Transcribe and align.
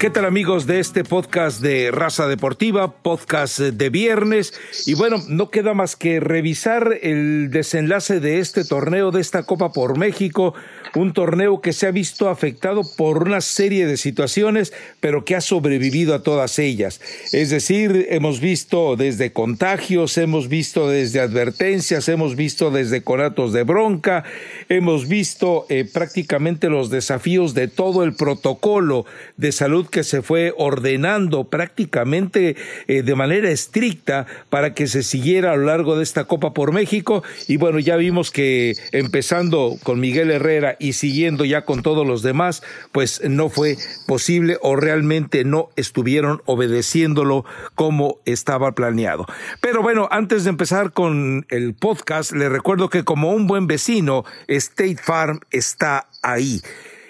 ¿Qué 0.00 0.08
tal 0.08 0.24
amigos 0.24 0.66
de 0.66 0.80
este 0.80 1.04
podcast 1.04 1.60
de 1.60 1.90
Raza 1.90 2.26
Deportiva, 2.26 2.90
podcast 3.02 3.58
de 3.58 3.90
viernes? 3.90 4.54
Y 4.86 4.94
bueno, 4.94 5.18
no 5.28 5.50
queda 5.50 5.74
más 5.74 5.94
que 5.94 6.20
revisar 6.20 7.00
el 7.02 7.50
desenlace 7.50 8.18
de 8.18 8.38
este 8.38 8.64
torneo, 8.64 9.10
de 9.10 9.20
esta 9.20 9.42
Copa 9.42 9.74
por 9.74 9.98
México, 9.98 10.54
un 10.94 11.12
torneo 11.12 11.60
que 11.60 11.74
se 11.74 11.86
ha 11.86 11.90
visto 11.90 12.30
afectado 12.30 12.80
por 12.96 13.24
una 13.24 13.42
serie 13.42 13.86
de 13.86 13.98
situaciones, 13.98 14.72
pero 15.00 15.26
que 15.26 15.36
ha 15.36 15.42
sobrevivido 15.42 16.14
a 16.14 16.22
todas 16.22 16.58
ellas. 16.58 17.02
Es 17.32 17.50
decir, 17.50 18.06
hemos 18.08 18.40
visto 18.40 18.96
desde 18.96 19.34
contagios, 19.34 20.16
hemos 20.16 20.48
visto 20.48 20.88
desde 20.88 21.20
advertencias, 21.20 22.08
hemos 22.08 22.36
visto 22.36 22.70
desde 22.70 23.02
conatos 23.02 23.52
de 23.52 23.64
bronca, 23.64 24.24
hemos 24.70 25.08
visto 25.08 25.66
eh, 25.68 25.84
prácticamente 25.84 26.70
los 26.70 26.88
desafíos 26.88 27.52
de 27.52 27.68
todo 27.68 28.02
el 28.02 28.14
protocolo 28.14 29.04
de 29.36 29.52
salud 29.52 29.89
que 29.90 30.04
se 30.04 30.22
fue 30.22 30.54
ordenando 30.56 31.44
prácticamente 31.44 32.56
eh, 32.86 33.02
de 33.02 33.14
manera 33.14 33.50
estricta 33.50 34.26
para 34.48 34.74
que 34.74 34.86
se 34.86 35.02
siguiera 35.02 35.52
a 35.52 35.56
lo 35.56 35.66
largo 35.66 35.96
de 35.96 36.02
esta 36.02 36.24
Copa 36.24 36.54
por 36.54 36.72
México. 36.72 37.22
Y 37.48 37.56
bueno, 37.56 37.78
ya 37.78 37.96
vimos 37.96 38.30
que 38.30 38.74
empezando 38.92 39.76
con 39.82 40.00
Miguel 40.00 40.30
Herrera 40.30 40.76
y 40.78 40.94
siguiendo 40.94 41.44
ya 41.44 41.62
con 41.62 41.82
todos 41.82 42.06
los 42.06 42.22
demás, 42.22 42.62
pues 42.92 43.20
no 43.28 43.48
fue 43.48 43.76
posible 44.06 44.58
o 44.62 44.76
realmente 44.76 45.44
no 45.44 45.70
estuvieron 45.76 46.42
obedeciéndolo 46.46 47.44
como 47.74 48.18
estaba 48.24 48.72
planeado. 48.72 49.26
Pero 49.60 49.82
bueno, 49.82 50.08
antes 50.10 50.44
de 50.44 50.50
empezar 50.50 50.92
con 50.92 51.46
el 51.50 51.74
podcast, 51.74 52.32
le 52.32 52.48
recuerdo 52.48 52.88
que 52.88 53.04
como 53.04 53.32
un 53.32 53.46
buen 53.46 53.66
vecino, 53.66 54.24
State 54.48 54.98
Farm 55.02 55.40
está 55.50 56.08
ahí. 56.22 56.60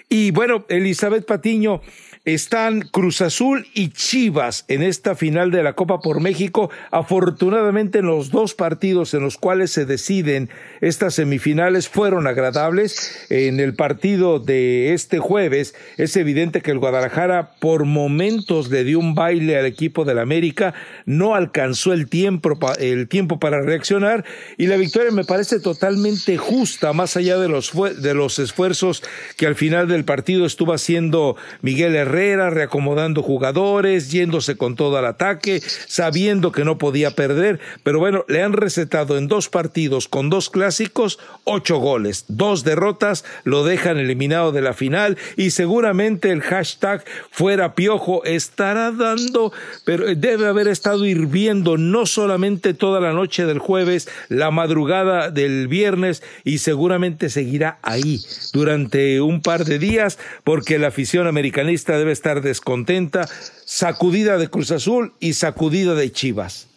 Y 0.09 0.31
bueno, 0.31 0.65
Elizabeth 0.67 1.25
Patiño, 1.25 1.81
están 2.23 2.81
Cruz 2.81 3.21
Azul 3.21 3.65
y 3.73 3.89
Chivas 3.89 4.65
en 4.67 4.83
esta 4.83 5.15
final 5.15 5.49
de 5.49 5.63
la 5.63 5.73
Copa 5.73 6.01
por 6.01 6.19
México. 6.19 6.69
Afortunadamente 6.91 7.99
en 7.99 8.05
los 8.05 8.29
dos 8.29 8.53
partidos 8.53 9.13
en 9.13 9.21
los 9.21 9.37
cuales 9.37 9.71
se 9.71 9.85
deciden 9.85 10.49
estas 10.81 11.15
semifinales 11.15 11.89
fueron 11.89 12.27
agradables. 12.27 13.25
En 13.29 13.59
el 13.59 13.73
partido 13.73 14.39
de 14.39 14.93
este 14.93 15.17
jueves 15.17 15.73
es 15.97 16.15
evidente 16.15 16.61
que 16.61 16.71
el 16.71 16.79
Guadalajara 16.79 17.53
por 17.59 17.85
momentos 17.85 18.69
le 18.69 18.83
dio 18.83 18.99
un 18.99 19.15
baile 19.15 19.57
al 19.57 19.65
equipo 19.65 20.05
del 20.05 20.19
América, 20.19 20.75
no 21.05 21.33
alcanzó 21.33 21.91
el 21.93 22.07
tiempo, 22.07 22.57
el 22.79 23.07
tiempo 23.07 23.39
para 23.39 23.61
reaccionar 23.61 24.25
y 24.57 24.67
la 24.67 24.77
victoria 24.77 25.11
me 25.11 25.23
parece 25.23 25.59
totalmente 25.59 26.37
justa, 26.37 26.93
más 26.93 27.17
allá 27.17 27.37
de 27.37 27.49
los, 27.49 27.71
de 28.01 28.13
los 28.13 28.37
esfuerzos 28.37 29.03
que 29.37 29.47
al 29.47 29.55
final 29.55 29.87
del 29.87 30.05
partido 30.05 30.45
estuvo 30.45 30.73
haciendo 30.73 31.35
Miguel 31.61 31.95
Herrera 32.11 32.49
reacomodando 32.49 33.23
jugadores, 33.23 34.11
yéndose 34.11 34.57
con 34.57 34.75
todo 34.75 34.97
al 34.97 35.05
ataque, 35.05 35.61
sabiendo 35.61 36.51
que 36.51 36.65
no 36.65 36.77
podía 36.77 37.11
perder, 37.11 37.59
pero 37.83 37.99
bueno, 37.99 38.25
le 38.27 38.43
han 38.43 38.51
recetado 38.51 39.17
en 39.17 39.29
dos 39.29 39.47
partidos 39.47 40.09
con 40.09 40.29
dos 40.29 40.49
clásicos 40.49 41.19
ocho 41.45 41.77
goles, 41.77 42.25
dos 42.27 42.65
derrotas, 42.65 43.23
lo 43.45 43.63
dejan 43.63 43.97
eliminado 43.97 44.51
de 44.51 44.61
la 44.61 44.73
final 44.73 45.17
y 45.37 45.51
seguramente 45.51 46.31
el 46.31 46.41
hashtag 46.41 47.05
fuera 47.31 47.75
piojo 47.75 48.23
estará 48.25 48.91
dando, 48.91 49.53
pero 49.85 50.13
debe 50.13 50.47
haber 50.47 50.67
estado 50.67 51.05
hirviendo 51.05 51.77
no 51.77 52.05
solamente 52.05 52.73
toda 52.73 52.99
la 52.99 53.13
noche 53.13 53.45
del 53.45 53.59
jueves, 53.59 54.09
la 54.27 54.51
madrugada 54.51 55.31
del 55.31 55.69
viernes 55.69 56.23
y 56.43 56.57
seguramente 56.57 57.29
seguirá 57.29 57.79
ahí 57.81 58.19
durante 58.51 59.21
un 59.21 59.41
par 59.41 59.63
de 59.63 59.79
días 59.79 60.19
porque 60.43 60.77
la 60.77 60.87
afición 60.87 61.27
americanista 61.27 61.97
debe 62.01 62.13
estar 62.13 62.41
descontenta, 62.41 63.29
sacudida 63.63 64.39
de 64.39 64.49
Cruz 64.49 64.71
Azul 64.71 65.13
y 65.19 65.35
sacudida 65.35 65.93
de 65.93 66.11
Chivas. 66.11 66.67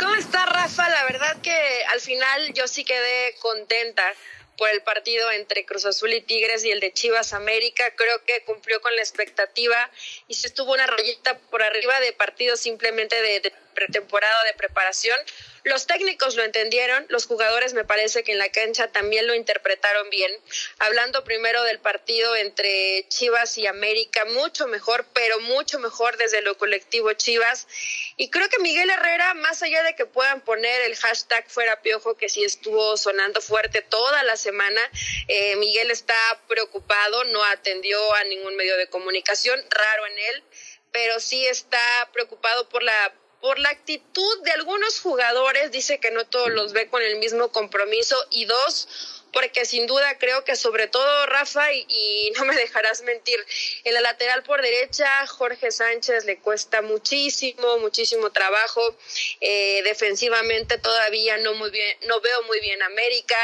¿Cómo 0.00 0.14
está 0.16 0.44
Rafa? 0.46 0.88
La 0.88 1.04
verdad 1.04 1.40
que 1.40 1.56
al 1.92 2.00
final 2.00 2.52
yo 2.52 2.66
sí 2.66 2.84
quedé 2.84 3.36
contenta 3.40 4.02
por 4.58 4.68
el 4.70 4.82
partido 4.82 5.30
entre 5.30 5.64
Cruz 5.64 5.86
Azul 5.86 6.12
y 6.12 6.20
Tigres 6.20 6.64
y 6.64 6.72
el 6.72 6.80
de 6.80 6.92
Chivas 6.92 7.32
América. 7.32 7.84
Creo 7.94 8.24
que 8.26 8.42
cumplió 8.44 8.80
con 8.80 8.94
la 8.96 9.02
expectativa 9.02 9.76
y 10.26 10.34
se 10.34 10.48
estuvo 10.48 10.72
una 10.72 10.86
rayita 10.86 11.38
por 11.50 11.62
arriba 11.62 12.00
de 12.00 12.12
partido 12.12 12.56
simplemente 12.56 13.14
de 13.22 13.52
pretemporada 13.72 14.44
de 14.44 14.54
preparación. 14.54 15.18
Los 15.64 15.86
técnicos 15.86 16.34
lo 16.34 16.42
entendieron, 16.42 17.06
los 17.08 17.26
jugadores 17.26 17.72
me 17.72 17.84
parece 17.84 18.24
que 18.24 18.32
en 18.32 18.38
la 18.38 18.50
cancha 18.50 18.88
también 18.88 19.28
lo 19.28 19.34
interpretaron 19.34 20.10
bien. 20.10 20.32
Hablando 20.78 21.22
primero 21.22 21.62
del 21.62 21.78
partido 21.78 22.34
entre 22.34 23.06
Chivas 23.08 23.56
y 23.58 23.68
América, 23.68 24.24
mucho 24.24 24.66
mejor, 24.66 25.06
pero 25.12 25.38
mucho 25.40 25.78
mejor 25.78 26.16
desde 26.16 26.42
lo 26.42 26.58
colectivo 26.58 27.12
Chivas. 27.12 27.68
Y 28.16 28.28
creo 28.30 28.48
que 28.48 28.58
Miguel 28.58 28.90
Herrera, 28.90 29.34
más 29.34 29.62
allá 29.62 29.84
de 29.84 29.94
que 29.94 30.04
puedan 30.04 30.40
poner 30.40 30.82
el 30.82 30.96
hashtag 30.96 31.48
fuera 31.48 31.80
piojo, 31.80 32.16
que 32.16 32.28
sí 32.28 32.42
estuvo 32.42 32.96
sonando 32.96 33.40
fuerte 33.40 33.82
toda 33.82 34.24
la 34.24 34.36
semana, 34.36 34.80
eh, 35.28 35.54
Miguel 35.56 35.92
está 35.92 36.16
preocupado, 36.48 37.22
no 37.24 37.44
atendió 37.44 38.14
a 38.14 38.24
ningún 38.24 38.56
medio 38.56 38.76
de 38.76 38.88
comunicación, 38.88 39.64
raro 39.70 40.06
en 40.06 40.18
él 40.18 40.44
pero 40.92 41.18
sí 41.20 41.46
está 41.46 41.80
preocupado 42.12 42.68
por 42.68 42.82
la 42.82 43.14
por 43.42 43.58
la 43.58 43.70
actitud 43.70 44.42
de 44.44 44.52
algunos 44.52 45.00
jugadores, 45.00 45.72
dice 45.72 45.98
que 45.98 46.12
no 46.12 46.24
todos 46.24 46.50
los 46.52 46.72
ve 46.72 46.88
con 46.88 47.02
el 47.02 47.16
mismo 47.18 47.48
compromiso 47.48 48.16
y 48.30 48.44
dos, 48.44 49.21
porque 49.32 49.64
sin 49.64 49.86
duda 49.86 50.18
creo 50.18 50.44
que 50.44 50.56
sobre 50.56 50.88
todo 50.88 51.26
Rafa, 51.26 51.72
y, 51.72 52.32
no 52.36 52.44
me 52.44 52.54
dejarás 52.54 53.02
mentir, 53.02 53.44
en 53.84 53.94
la 53.94 54.00
lateral 54.00 54.42
por 54.42 54.62
derecha 54.62 55.26
Jorge 55.26 55.70
Sánchez 55.70 56.24
le 56.24 56.38
cuesta 56.38 56.82
muchísimo, 56.82 57.78
muchísimo 57.78 58.30
trabajo, 58.30 58.96
eh, 59.40 59.82
defensivamente 59.84 60.78
todavía 60.78 61.38
no 61.38 61.54
muy 61.54 61.70
bien, 61.70 61.96
no 62.06 62.20
veo 62.20 62.42
muy 62.44 62.60
bien 62.60 62.82
América, 62.82 63.36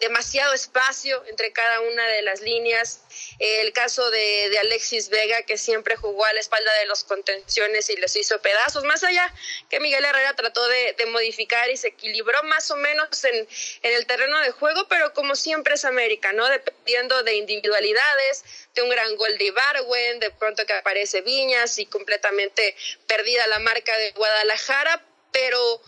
demasiado 0.00 0.52
espacio 0.54 1.24
entre 1.28 1.52
cada 1.52 1.80
una 1.80 2.06
de 2.08 2.22
las 2.22 2.40
líneas, 2.40 3.00
el 3.38 3.72
caso 3.72 4.10
de, 4.10 4.50
de 4.50 4.58
Alexis 4.58 5.08
Vega 5.08 5.42
que 5.42 5.56
siempre 5.56 5.96
jugó 5.96 6.24
a 6.24 6.32
la 6.32 6.40
espalda 6.40 6.72
de 6.80 6.86
los 6.86 7.04
contenciones 7.04 7.88
y 7.90 7.96
les 7.96 8.16
hizo 8.16 8.40
pedazos, 8.40 8.84
más 8.84 9.04
allá 9.04 9.32
que 9.70 9.80
Miguel 9.80 10.04
Herrera 10.04 10.34
trató 10.34 10.66
de, 10.68 10.94
de 10.94 11.06
modificar 11.06 11.70
y 11.70 11.76
se 11.76 11.88
equilibró 11.88 12.42
más 12.44 12.70
o 12.70 12.76
menos 12.76 13.24
en, 13.24 13.48
en 13.82 13.94
el 13.94 14.06
terreno 14.06 14.38
de 14.40 14.50
juego, 14.50 14.86
pero 14.88 15.12
como 15.12 15.35
siempre 15.36 15.74
es 15.74 15.84
América, 15.84 16.32
¿no? 16.32 16.48
Dependiendo 16.48 17.22
de 17.22 17.34
individualidades, 17.36 18.44
de 18.74 18.82
un 18.82 18.88
gran 18.88 19.14
gol 19.16 19.36
de 19.38 19.44
Ibarwen, 19.44 20.20
de 20.20 20.30
pronto 20.30 20.66
que 20.66 20.72
aparece 20.72 21.20
Viñas 21.20 21.78
y 21.78 21.86
completamente 21.86 22.74
perdida 23.06 23.46
la 23.46 23.58
marca 23.58 23.96
de 23.98 24.12
Guadalajara, 24.12 25.02
pero 25.32 25.80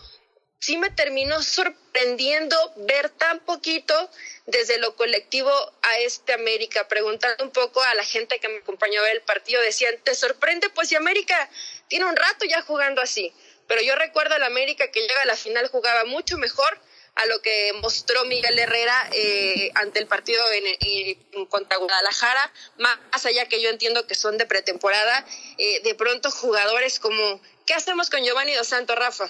sí 0.59 0.77
me 0.77 0.89
terminó 0.91 1.41
sorprendiendo 1.41 2.55
ver 2.77 3.09
tan 3.09 3.39
poquito 3.39 4.09
desde 4.45 4.77
lo 4.77 4.95
colectivo 4.95 5.51
a 5.81 5.99
este 5.99 6.33
América, 6.33 6.87
preguntando 6.87 7.43
un 7.43 7.51
poco 7.51 7.81
a 7.81 7.95
la 7.95 8.03
gente 8.03 8.39
que 8.39 8.49
me 8.49 8.57
acompañó 8.59 8.99
a 8.99 9.03
ver 9.03 9.15
el 9.15 9.21
partido, 9.21 9.61
decían, 9.61 9.95
¿te 10.03 10.15
sorprende? 10.15 10.69
Pues 10.69 10.89
si 10.89 10.95
América 10.95 11.49
tiene 11.87 12.05
un 12.05 12.15
rato 12.15 12.45
ya 12.45 12.61
jugando 12.61 13.01
así, 13.01 13.33
pero 13.67 13.81
yo 13.81 13.95
recuerdo 13.95 14.35
al 14.35 14.43
América 14.43 14.91
que 14.91 15.01
llega 15.01 15.21
a 15.21 15.25
la 15.25 15.35
final 15.35 15.67
jugaba 15.67 16.03
mucho 16.05 16.37
mejor, 16.37 16.79
a 17.19 17.25
lo 17.25 17.41
que 17.41 17.73
mostró 17.81 18.23
Miguel 18.25 18.57
Herrera 18.57 19.09
eh, 19.11 19.71
ante 19.75 19.99
el 19.99 20.07
partido 20.07 20.41
en, 20.53 21.45
contra 21.47 21.77
Guadalajara, 21.77 22.51
más 22.77 23.25
allá 23.25 23.45
que 23.47 23.61
yo 23.61 23.69
entiendo 23.69 24.07
que 24.07 24.15
son 24.15 24.37
de 24.37 24.45
pretemporada, 24.45 25.25
eh, 25.57 25.81
de 25.81 25.95
pronto 25.95 26.31
jugadores 26.31 26.99
como, 26.99 27.41
¿qué 27.65 27.73
hacemos 27.73 28.09
con 28.09 28.23
Giovanni 28.23 28.53
Dos 28.53 28.67
Santos, 28.67 28.95
Rafa? 28.95 29.29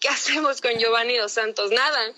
¿Qué 0.00 0.08
hacemos 0.08 0.60
con 0.60 0.72
Giovanni 0.78 1.16
Dos 1.16 1.32
Santos? 1.32 1.70
Nada. 1.70 2.14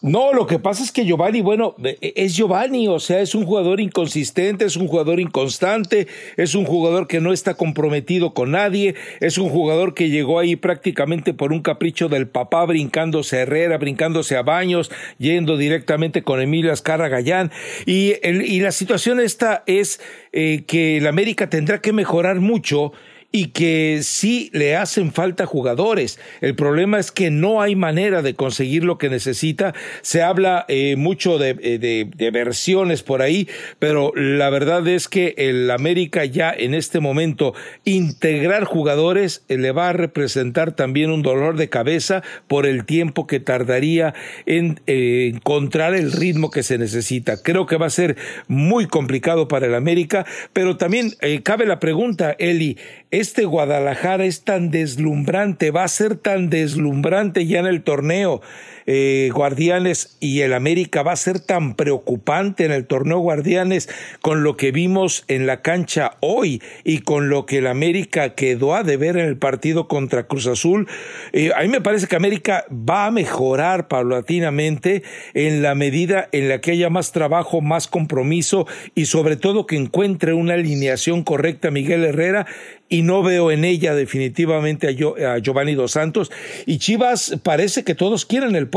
No, 0.00 0.32
lo 0.32 0.46
que 0.46 0.60
pasa 0.60 0.84
es 0.84 0.92
que 0.92 1.04
Giovanni, 1.04 1.40
bueno, 1.40 1.74
e, 1.82 2.12
es 2.14 2.36
Giovanni, 2.36 2.86
o 2.86 3.00
sea, 3.00 3.20
es 3.20 3.34
un 3.34 3.44
jugador 3.44 3.80
inconsistente, 3.80 4.64
es 4.64 4.76
un 4.76 4.86
jugador 4.86 5.18
inconstante, 5.18 6.06
es 6.36 6.54
un 6.54 6.64
jugador 6.66 7.08
que 7.08 7.20
no 7.20 7.32
está 7.32 7.54
comprometido 7.54 8.32
con 8.32 8.52
nadie, 8.52 8.94
es 9.18 9.38
un 9.38 9.48
jugador 9.48 9.94
que 9.94 10.08
llegó 10.08 10.38
ahí 10.38 10.54
prácticamente 10.54 11.34
por 11.34 11.52
un 11.52 11.62
capricho 11.62 12.08
del 12.08 12.28
papá, 12.28 12.64
brincándose 12.64 13.38
a 13.38 13.40
Herrera, 13.40 13.76
brincándose 13.76 14.36
a 14.36 14.42
Baños, 14.42 14.88
yendo 15.18 15.56
directamente 15.56 16.22
con 16.22 16.40
Emilio 16.40 16.72
Azcarra 16.72 17.08
Gallán. 17.08 17.50
Y, 17.84 18.14
y 18.24 18.60
la 18.60 18.70
situación 18.70 19.18
esta 19.18 19.64
es 19.66 20.00
eh, 20.32 20.62
que 20.64 20.98
el 20.98 21.08
América 21.08 21.50
tendrá 21.50 21.80
que 21.80 21.92
mejorar 21.92 22.38
mucho 22.38 22.92
y 23.30 23.48
que 23.48 24.00
sí 24.02 24.48
le 24.54 24.74
hacen 24.74 25.12
falta 25.12 25.44
jugadores. 25.44 26.18
El 26.40 26.54
problema 26.54 26.98
es 26.98 27.12
que 27.12 27.30
no 27.30 27.60
hay 27.60 27.76
manera 27.76 28.22
de 28.22 28.34
conseguir 28.34 28.84
lo 28.84 28.96
que 28.96 29.10
necesita. 29.10 29.74
Se 30.00 30.22
habla 30.22 30.64
eh, 30.68 30.96
mucho 30.96 31.36
de, 31.36 31.50
eh, 31.60 31.78
de, 31.78 32.08
de, 32.16 32.30
versiones 32.30 33.02
por 33.02 33.20
ahí, 33.20 33.46
pero 33.78 34.12
la 34.14 34.48
verdad 34.48 34.86
es 34.88 35.08
que 35.08 35.34
el 35.36 35.70
América 35.70 36.24
ya 36.24 36.50
en 36.50 36.72
este 36.72 37.00
momento 37.00 37.54
integrar 37.84 38.64
jugadores 38.64 39.44
eh, 39.48 39.58
le 39.58 39.72
va 39.72 39.90
a 39.90 39.92
representar 39.92 40.72
también 40.72 41.10
un 41.10 41.20
dolor 41.20 41.56
de 41.56 41.68
cabeza 41.68 42.22
por 42.46 42.64
el 42.64 42.86
tiempo 42.86 43.26
que 43.26 43.40
tardaría 43.40 44.14
en 44.46 44.80
encontrar 44.86 45.94
el 45.94 46.12
ritmo 46.12 46.50
que 46.50 46.62
se 46.62 46.78
necesita. 46.78 47.42
Creo 47.42 47.66
que 47.66 47.76
va 47.76 47.86
a 47.86 47.90
ser 47.90 48.16
muy 48.46 48.86
complicado 48.86 49.48
para 49.48 49.66
el 49.66 49.74
América, 49.74 50.24
pero 50.54 50.78
también 50.78 51.12
cabe 51.42 51.66
la 51.66 51.78
pregunta, 51.78 52.34
Eli, 52.38 52.78
este 53.20 53.44
Guadalajara 53.44 54.24
es 54.24 54.42
tan 54.42 54.70
deslumbrante, 54.70 55.70
va 55.70 55.84
a 55.84 55.88
ser 55.88 56.16
tan 56.16 56.50
deslumbrante 56.50 57.46
ya 57.46 57.58
en 57.58 57.66
el 57.66 57.82
torneo 57.82 58.40
eh, 58.90 59.28
Guardianes 59.34 60.16
y 60.18 60.40
el 60.40 60.54
América 60.54 61.02
va 61.02 61.12
a 61.12 61.16
ser 61.16 61.40
tan 61.40 61.74
preocupante 61.74 62.64
en 62.64 62.72
el 62.72 62.86
torneo 62.86 63.18
Guardianes 63.18 63.86
con 64.22 64.42
lo 64.42 64.56
que 64.56 64.72
vimos 64.72 65.26
en 65.28 65.46
la 65.46 65.60
cancha 65.60 66.16
hoy 66.20 66.62
y 66.84 67.00
con 67.00 67.28
lo 67.28 67.44
que 67.44 67.58
el 67.58 67.66
América 67.66 68.34
quedó 68.34 68.74
a 68.74 68.84
deber 68.84 69.18
en 69.18 69.26
el 69.26 69.36
partido 69.36 69.88
contra 69.88 70.26
Cruz 70.26 70.46
Azul. 70.46 70.88
Eh, 71.34 71.50
a 71.54 71.60
mí 71.60 71.68
me 71.68 71.82
parece 71.82 72.06
que 72.06 72.16
América 72.16 72.64
va 72.70 73.04
a 73.04 73.10
mejorar 73.10 73.88
paulatinamente 73.88 75.02
en 75.34 75.60
la 75.60 75.74
medida 75.74 76.30
en 76.32 76.48
la 76.48 76.62
que 76.62 76.70
haya 76.70 76.88
más 76.88 77.12
trabajo, 77.12 77.60
más 77.60 77.88
compromiso 77.88 78.66
y 78.94 79.04
sobre 79.04 79.36
todo 79.36 79.66
que 79.66 79.76
encuentre 79.76 80.32
una 80.32 80.54
alineación 80.54 81.24
correcta 81.24 81.70
Miguel 81.70 82.04
Herrera 82.04 82.46
y 82.88 83.02
no 83.02 83.22
veo 83.22 83.50
en 83.50 83.64
ella 83.64 83.94
definitivamente 83.94 84.88
a, 84.88 85.38
Giovanni 85.38 85.74
Dos 85.74 85.92
Santos. 85.92 86.30
Y 86.66 86.78
Chivas 86.78 87.38
parece 87.42 87.84
que 87.84 87.94
todos 87.94 88.24
quieren 88.24 88.56
el. 88.56 88.68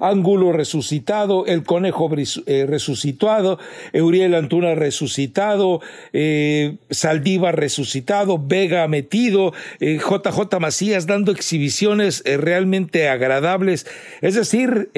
Ángulo 0.00 0.52
resucitado, 0.52 1.46
el 1.46 1.62
conejo 1.62 2.10
eh, 2.46 2.66
resucitado, 2.66 3.58
Euriel 3.92 4.34
Antuna 4.34 4.74
resucitado, 4.74 5.80
eh, 6.12 6.76
Saldívar 6.90 7.56
resucitado, 7.56 8.38
Vega 8.38 8.86
metido, 8.88 9.52
JJ 9.80 10.40
eh, 10.56 10.60
Macías 10.60 11.06
dando 11.06 11.32
exhibiciones 11.32 12.22
realmente 12.24 13.08
agradables. 13.08 13.86
Es 14.20 14.34
decir, 14.34 14.90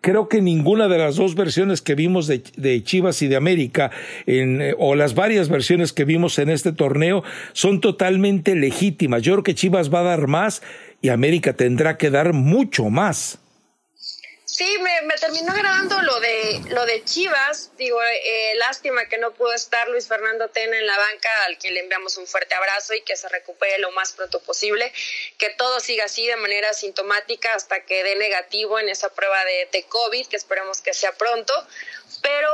creo 0.00 0.28
que 0.28 0.40
ninguna 0.40 0.88
de 0.88 0.98
las 0.98 1.16
dos 1.16 1.34
versiones 1.34 1.82
que 1.82 1.94
vimos 1.94 2.26
de, 2.26 2.82
Chivas 2.82 3.22
y 3.22 3.28
de 3.28 3.36
América, 3.36 3.90
o 4.78 4.94
las 4.94 5.14
varias 5.14 5.48
versiones 5.48 5.92
que 5.92 6.04
vimos 6.04 6.38
en 6.38 6.48
este 6.48 6.72
torneo, 6.72 7.22
son 7.52 7.80
totalmente 7.80 8.54
legítimas. 8.54 9.22
Yo 9.22 9.34
creo 9.34 9.44
que 9.44 9.54
Chivas 9.54 9.92
va 9.92 10.00
a 10.00 10.04
dar 10.04 10.26
más 10.26 10.62
y 11.00 11.10
América 11.10 11.52
tendrá 11.52 11.96
que 11.96 12.10
dar 12.10 12.32
mucho 12.32 12.90
más. 12.90 13.38
Sí, 14.58 14.76
me, 14.80 15.14
terminó 15.18 15.52
agradando 15.52 16.02
lo 16.02 16.18
de 16.18 16.60
lo 16.70 16.84
de 16.84 17.04
Chivas. 17.04 17.70
Digo, 17.76 18.02
eh, 18.02 18.54
lástima 18.56 19.06
que 19.06 19.16
no 19.16 19.32
pudo 19.32 19.52
estar 19.52 19.88
Luis 19.88 20.08
Fernando 20.08 20.48
Tena 20.48 20.76
en 20.76 20.84
la 20.84 20.98
banca, 20.98 21.28
al 21.46 21.56
que 21.58 21.70
le 21.70 21.78
enviamos 21.78 22.16
un 22.16 22.26
fuerte 22.26 22.56
abrazo 22.56 22.92
y 22.92 23.02
que 23.02 23.16
se 23.16 23.28
recupere 23.28 23.78
lo 23.78 23.92
más 23.92 24.14
pronto 24.14 24.40
posible. 24.40 24.92
Que 25.38 25.50
todo 25.50 25.78
siga 25.78 26.06
así 26.06 26.26
de 26.26 26.34
manera 26.34 26.74
sintomática 26.74 27.54
hasta 27.54 27.84
que 27.84 28.02
dé 28.02 28.16
negativo 28.16 28.80
en 28.80 28.88
esa 28.88 29.10
prueba 29.10 29.44
de, 29.44 29.68
de 29.70 29.84
COVID, 29.84 30.26
que 30.26 30.36
esperemos 30.36 30.80
que 30.80 30.92
sea 30.92 31.12
pronto. 31.12 31.54
Pero 32.20 32.50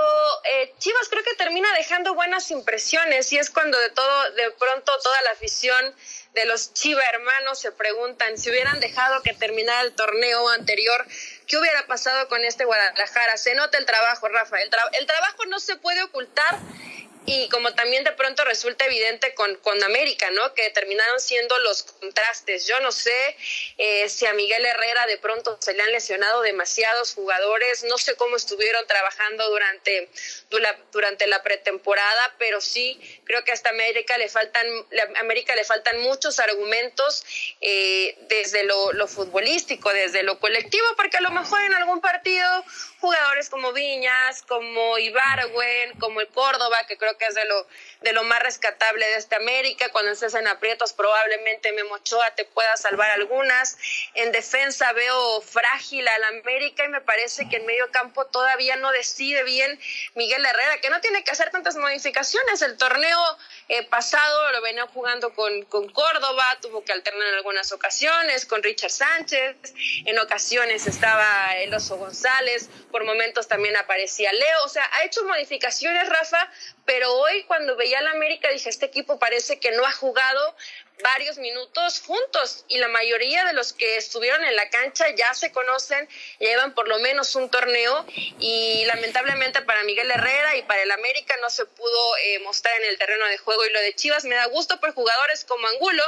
eh, 0.52 0.74
Chivas 0.76 1.08
creo 1.08 1.24
que 1.24 1.34
termina 1.36 1.72
dejando 1.72 2.12
buenas 2.12 2.50
impresiones 2.50 3.32
y 3.32 3.38
es 3.38 3.48
cuando 3.48 3.78
de 3.78 3.88
todo, 3.88 4.30
de 4.32 4.50
pronto 4.50 4.92
toda 4.98 5.22
la 5.22 5.30
afición 5.30 5.94
de 6.34 6.44
los 6.46 6.74
Chiva 6.74 7.02
hermanos 7.04 7.60
se 7.60 7.72
preguntan 7.72 8.36
si 8.36 8.50
hubieran 8.50 8.80
dejado 8.80 9.22
que 9.22 9.32
terminara 9.34 9.82
el 9.82 9.94
torneo 9.94 10.48
anterior, 10.50 11.06
¿qué 11.46 11.56
hubiera 11.56 11.86
pasado 11.86 12.28
con 12.28 12.44
este 12.44 12.64
Guadalajara? 12.64 13.36
Se 13.36 13.54
nota 13.54 13.78
el 13.78 13.86
trabajo, 13.86 14.28
Rafa. 14.28 14.60
El, 14.60 14.70
el 14.98 15.06
trabajo 15.06 15.44
no 15.48 15.60
se 15.60 15.76
puede 15.76 16.02
ocultar 16.02 16.58
y 17.26 17.48
como 17.48 17.74
también 17.74 18.04
de 18.04 18.12
pronto 18.12 18.44
resulta 18.44 18.84
evidente 18.84 19.34
con, 19.34 19.56
con 19.56 19.82
América, 19.82 20.30
¿no? 20.30 20.52
Que 20.54 20.68
terminaron 20.70 21.20
siendo 21.20 21.58
los 21.60 21.84
contrastes. 21.84 22.66
Yo 22.66 22.78
no 22.80 22.92
sé 22.92 23.36
eh, 23.78 24.08
si 24.08 24.26
a 24.26 24.34
Miguel 24.34 24.64
Herrera 24.64 25.06
de 25.06 25.16
pronto 25.18 25.56
se 25.60 25.72
le 25.72 25.82
han 25.82 25.92
lesionado 25.92 26.42
demasiados 26.42 27.14
jugadores, 27.14 27.84
no 27.84 27.96
sé 27.96 28.14
cómo 28.16 28.36
estuvieron 28.36 28.86
trabajando 28.86 29.48
durante, 29.48 30.08
durante 30.92 31.26
la 31.26 31.42
pretemporada, 31.42 32.34
pero 32.38 32.60
sí 32.60 33.00
creo 33.24 33.42
que 33.44 33.52
hasta 33.52 33.70
América 33.70 34.18
le 34.18 34.28
faltan, 34.28 34.66
a 35.16 35.20
América 35.20 35.54
le 35.54 35.64
faltan 35.64 36.00
muchos 36.00 36.38
argumentos 36.40 37.24
eh, 37.60 38.16
desde 38.28 38.64
lo, 38.64 38.92
lo 38.92 39.08
futbolístico, 39.08 39.92
desde 39.92 40.22
lo 40.22 40.38
colectivo, 40.38 40.86
porque 40.96 41.16
a 41.16 41.22
lo 41.22 41.30
mejor 41.30 41.62
en 41.62 41.74
algún 41.74 42.00
partido 42.00 42.64
jugadores 43.00 43.50
como 43.50 43.72
Viñas, 43.72 44.42
como 44.42 44.98
Ibargüen, 44.98 45.98
como 45.98 46.20
el 46.20 46.28
Córdoba, 46.28 46.86
que 46.86 46.96
creo 46.96 47.13
que 47.18 47.26
es 47.26 47.34
de 47.34 47.44
lo, 47.44 47.66
de 48.02 48.12
lo 48.12 48.24
más 48.24 48.40
rescatable 48.40 49.06
de 49.06 49.16
esta 49.16 49.36
América. 49.36 49.88
Cuando 49.90 50.12
estés 50.12 50.34
en 50.34 50.46
aprietos, 50.46 50.92
probablemente 50.92 51.72
Memo 51.72 51.94
Ochoa 51.94 52.30
te 52.34 52.44
pueda 52.44 52.76
salvar 52.76 53.10
algunas. 53.10 53.76
En 54.14 54.32
defensa 54.32 54.92
veo 54.92 55.40
frágil 55.40 56.06
al 56.06 56.24
América 56.24 56.84
y 56.84 56.88
me 56.88 57.00
parece 57.00 57.48
que 57.48 57.56
en 57.56 57.66
medio 57.66 57.90
campo 57.90 58.26
todavía 58.26 58.76
no 58.76 58.90
decide 58.92 59.42
bien 59.44 59.78
Miguel 60.14 60.44
Herrera, 60.44 60.80
que 60.80 60.90
no 60.90 61.00
tiene 61.00 61.24
que 61.24 61.30
hacer 61.30 61.50
tantas 61.50 61.76
modificaciones. 61.76 62.62
El 62.62 62.76
torneo 62.76 63.38
eh, 63.68 63.82
pasado 63.84 64.52
lo 64.52 64.60
venía 64.60 64.86
jugando 64.86 65.32
con, 65.34 65.62
con 65.64 65.88
Córdoba, 65.88 66.58
tuvo 66.60 66.84
que 66.84 66.92
alternar 66.92 67.28
en 67.28 67.34
algunas 67.34 67.72
ocasiones, 67.72 68.44
con 68.44 68.62
Richard 68.62 68.90
Sánchez, 68.90 69.56
en 70.04 70.18
ocasiones 70.18 70.86
estaba 70.86 71.54
el 71.56 71.72
Oso 71.72 71.96
González 71.96 72.68
por 72.90 73.04
momentos 73.04 73.48
también 73.48 73.76
aparecía 73.76 74.32
Leo, 74.32 74.64
o 74.64 74.68
sea, 74.68 74.88
ha 74.94 75.04
hecho 75.04 75.24
modificaciones 75.24 76.08
Rafa, 76.08 76.50
pero 76.84 77.12
hoy 77.14 77.44
cuando 77.44 77.76
veía 77.76 77.98
al 77.98 78.08
América 78.08 78.50
dije, 78.50 78.68
este 78.68 78.86
equipo 78.86 79.18
parece 79.18 79.58
que 79.58 79.72
no 79.72 79.84
ha 79.86 79.92
jugado 79.92 80.54
varios 81.02 81.38
minutos 81.38 82.00
juntos 82.00 82.64
y 82.68 82.78
la 82.78 82.88
mayoría 82.88 83.44
de 83.44 83.52
los 83.52 83.72
que 83.72 83.96
estuvieron 83.96 84.44
en 84.44 84.56
la 84.56 84.68
cancha 84.70 85.06
ya 85.16 85.34
se 85.34 85.52
conocen, 85.52 86.08
llevan 86.38 86.74
por 86.74 86.88
lo 86.88 86.98
menos 87.00 87.34
un 87.34 87.50
torneo 87.50 88.06
y 88.38 88.84
lamentablemente 88.86 89.62
para 89.62 89.82
Miguel 89.82 90.10
Herrera 90.10 90.56
y 90.56 90.62
para 90.62 90.82
el 90.82 90.90
América 90.90 91.34
no 91.40 91.50
se 91.50 91.66
pudo 91.66 92.16
eh, 92.18 92.38
mostrar 92.40 92.74
en 92.80 92.88
el 92.90 92.98
terreno 92.98 93.26
de 93.26 93.38
juego 93.38 93.64
y 93.66 93.70
lo 93.70 93.80
de 93.80 93.94
Chivas. 93.94 94.24
Me 94.24 94.34
da 94.34 94.46
gusto 94.46 94.78
por 94.80 94.94
jugadores 94.94 95.44
como 95.44 95.66
Angulo 95.66 96.02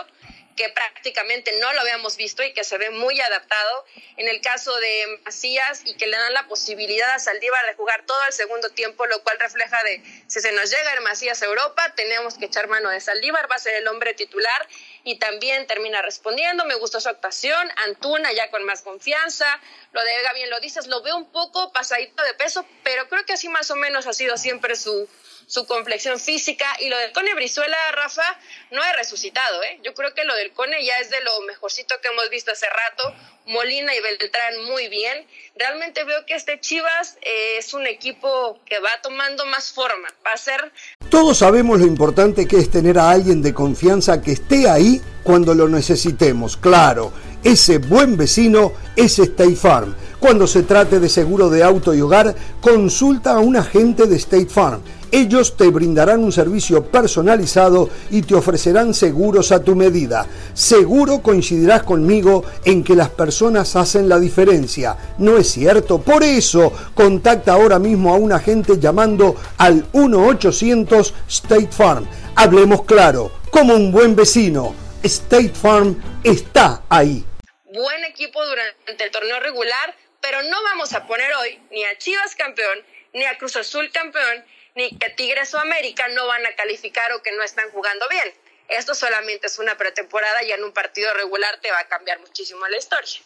que 0.56 0.70
prácticamente 0.70 1.52
no 1.60 1.72
lo 1.74 1.80
habíamos 1.80 2.16
visto 2.16 2.42
y 2.42 2.52
que 2.52 2.64
se 2.64 2.78
ve 2.78 2.90
muy 2.90 3.20
adaptado. 3.20 3.84
En 4.16 4.26
el 4.26 4.40
caso 4.40 4.74
de 4.76 5.20
Macías 5.24 5.82
y 5.84 5.94
que 5.96 6.06
le 6.06 6.16
dan 6.16 6.32
la 6.32 6.48
posibilidad 6.48 7.10
a 7.10 7.18
Saldívar 7.18 7.64
de 7.66 7.74
jugar 7.74 8.04
todo 8.06 8.18
el 8.26 8.32
segundo 8.32 8.70
tiempo, 8.70 9.06
lo 9.06 9.22
cual 9.22 9.38
refleja 9.38 9.82
de 9.84 10.02
si 10.26 10.40
se 10.40 10.52
nos 10.52 10.70
llega 10.70 10.94
el 10.94 11.02
Macías 11.02 11.42
a 11.42 11.46
Europa, 11.46 11.92
tenemos 11.94 12.38
que 12.38 12.46
echar 12.46 12.68
mano 12.68 12.88
de 12.88 13.00
Saldívar, 13.00 13.50
va 13.50 13.56
a 13.56 13.58
ser 13.58 13.74
el 13.74 13.86
hombre 13.88 14.14
titular 14.14 14.68
y 15.04 15.18
también 15.18 15.66
termina 15.66 16.00
respondiendo. 16.00 16.64
Me 16.64 16.74
gustó 16.74 17.00
su 17.00 17.08
actuación, 17.08 17.70
Antuna 17.84 18.32
ya 18.32 18.50
con 18.50 18.64
más 18.64 18.82
confianza. 18.82 19.46
Lo 19.92 20.02
de 20.02 20.16
Vega, 20.16 20.32
bien 20.32 20.50
lo 20.50 20.58
dices, 20.60 20.86
lo 20.86 21.02
veo 21.02 21.16
un 21.16 21.30
poco 21.30 21.70
pasadito 21.72 22.22
de 22.22 22.34
peso, 22.34 22.66
pero 22.82 23.08
creo 23.08 23.24
que 23.26 23.34
así 23.34 23.48
más 23.48 23.70
o 23.70 23.76
menos 23.76 24.06
ha 24.06 24.14
sido 24.14 24.38
siempre 24.38 24.74
su, 24.74 25.08
su 25.46 25.66
complexión 25.66 26.18
física. 26.18 26.66
Y 26.80 26.88
lo 26.88 26.98
del 26.98 27.12
Cone 27.12 27.34
Brizuela, 27.34 27.76
Rafa, 27.92 28.38
no 28.72 28.82
he 28.84 28.92
resucitado, 28.96 29.62
¿eh? 29.62 29.80
Yo 29.84 29.94
creo 29.94 30.14
que 30.14 30.24
lo 30.24 30.34
del 30.34 30.52
Cone 30.52 30.84
ya 30.84 30.98
es 30.98 31.10
de 31.10 31.20
lo 31.22 31.40
mejorcito 31.46 31.94
que 32.02 32.08
hemos 32.08 32.28
visto 32.30 32.50
hace 32.50 32.66
rato. 32.66 33.14
Molina 33.46 33.94
y 33.94 34.00
Beltrán 34.00 34.64
muy 34.64 34.88
bien. 34.88 35.24
Realmente 35.54 36.02
veo 36.04 36.26
que 36.26 36.34
este 36.34 36.58
Chivas 36.58 37.16
eh, 37.22 37.58
es 37.58 37.74
un 37.74 37.86
equipo 37.86 38.58
que 38.66 38.80
va 38.80 38.90
tomando 39.02 39.46
más 39.46 39.72
forma. 39.72 40.08
Va 40.26 40.32
a 40.34 40.36
ser. 40.36 40.72
Todos 41.08 41.38
sabemos 41.38 41.78
lo 41.78 41.86
importante 41.86 42.48
que 42.48 42.56
es 42.56 42.70
tener 42.70 42.98
a 42.98 43.10
alguien 43.10 43.42
de 43.42 43.54
confianza 43.54 44.20
que 44.20 44.32
esté 44.32 44.68
ahí 44.68 45.00
cuando 45.22 45.54
lo 45.54 45.68
necesitemos. 45.68 46.56
Claro, 46.56 47.12
ese 47.44 47.78
buen 47.78 48.16
vecino 48.16 48.72
es 48.96 49.20
State 49.20 49.54
Farm. 49.54 49.94
Cuando 50.18 50.48
se 50.48 50.64
trate 50.64 50.98
de 50.98 51.08
seguro 51.08 51.48
de 51.48 51.62
auto 51.62 51.94
y 51.94 52.00
hogar, 52.00 52.34
consulta 52.60 53.34
a 53.34 53.38
un 53.38 53.56
agente 53.56 54.06
de 54.06 54.16
State 54.16 54.46
Farm 54.46 54.82
ellos 55.12 55.56
te 55.56 55.68
brindarán 55.68 56.22
un 56.22 56.32
servicio 56.32 56.84
personalizado 56.84 57.88
y 58.10 58.22
te 58.22 58.34
ofrecerán 58.34 58.94
seguros 58.94 59.52
a 59.52 59.62
tu 59.62 59.74
medida. 59.76 60.26
Seguro 60.54 61.22
coincidirás 61.22 61.82
conmigo 61.82 62.44
en 62.64 62.82
que 62.82 62.96
las 62.96 63.10
personas 63.10 63.76
hacen 63.76 64.08
la 64.08 64.18
diferencia. 64.18 64.96
¿No 65.18 65.36
es 65.36 65.50
cierto? 65.50 66.00
Por 66.00 66.22
eso, 66.22 66.72
contacta 66.94 67.52
ahora 67.52 67.78
mismo 67.78 68.14
a 68.14 68.16
un 68.16 68.32
agente 68.32 68.78
llamando 68.78 69.36
al 69.58 69.90
1-800 69.92 71.12
State 71.28 71.70
Farm. 71.70 72.06
Hablemos 72.34 72.84
claro, 72.84 73.32
como 73.50 73.74
un 73.74 73.92
buen 73.92 74.14
vecino. 74.14 74.74
State 75.02 75.52
Farm 75.54 75.96
está 76.24 76.82
ahí. 76.88 77.24
Buen 77.72 78.04
equipo 78.04 78.44
durante 78.44 79.04
el 79.04 79.10
torneo 79.10 79.38
regular, 79.40 79.94
pero 80.20 80.42
no 80.42 80.62
vamos 80.64 80.92
a 80.94 81.06
poner 81.06 81.32
hoy 81.34 81.60
ni 81.70 81.84
a 81.84 81.96
Chivas 81.98 82.34
campeón, 82.34 82.78
ni 83.12 83.24
a 83.24 83.38
Cruz 83.38 83.56
Azul 83.56 83.90
campeón, 83.92 84.44
ni 84.76 84.90
que 84.90 85.10
Tigres 85.10 85.52
o 85.54 85.58
América 85.58 86.04
no 86.14 86.26
van 86.26 86.46
a 86.46 86.54
calificar 86.54 87.10
o 87.12 87.22
que 87.22 87.32
no 87.32 87.42
están 87.42 87.68
jugando 87.70 88.04
bien. 88.08 88.32
esto 88.68 88.94
solamente 88.94 89.46
es 89.46 89.58
una 89.58 89.76
pretemporada 89.76 90.42
y 90.42 90.50
en 90.50 90.62
un 90.64 90.72
partido 90.72 91.12
regular 91.14 91.60
te 91.62 91.70
va 91.70 91.80
a 91.80 91.88
cambiar 91.88 92.18
muchísimo 92.20 92.66
la 92.68 92.76
historia. 92.76 93.20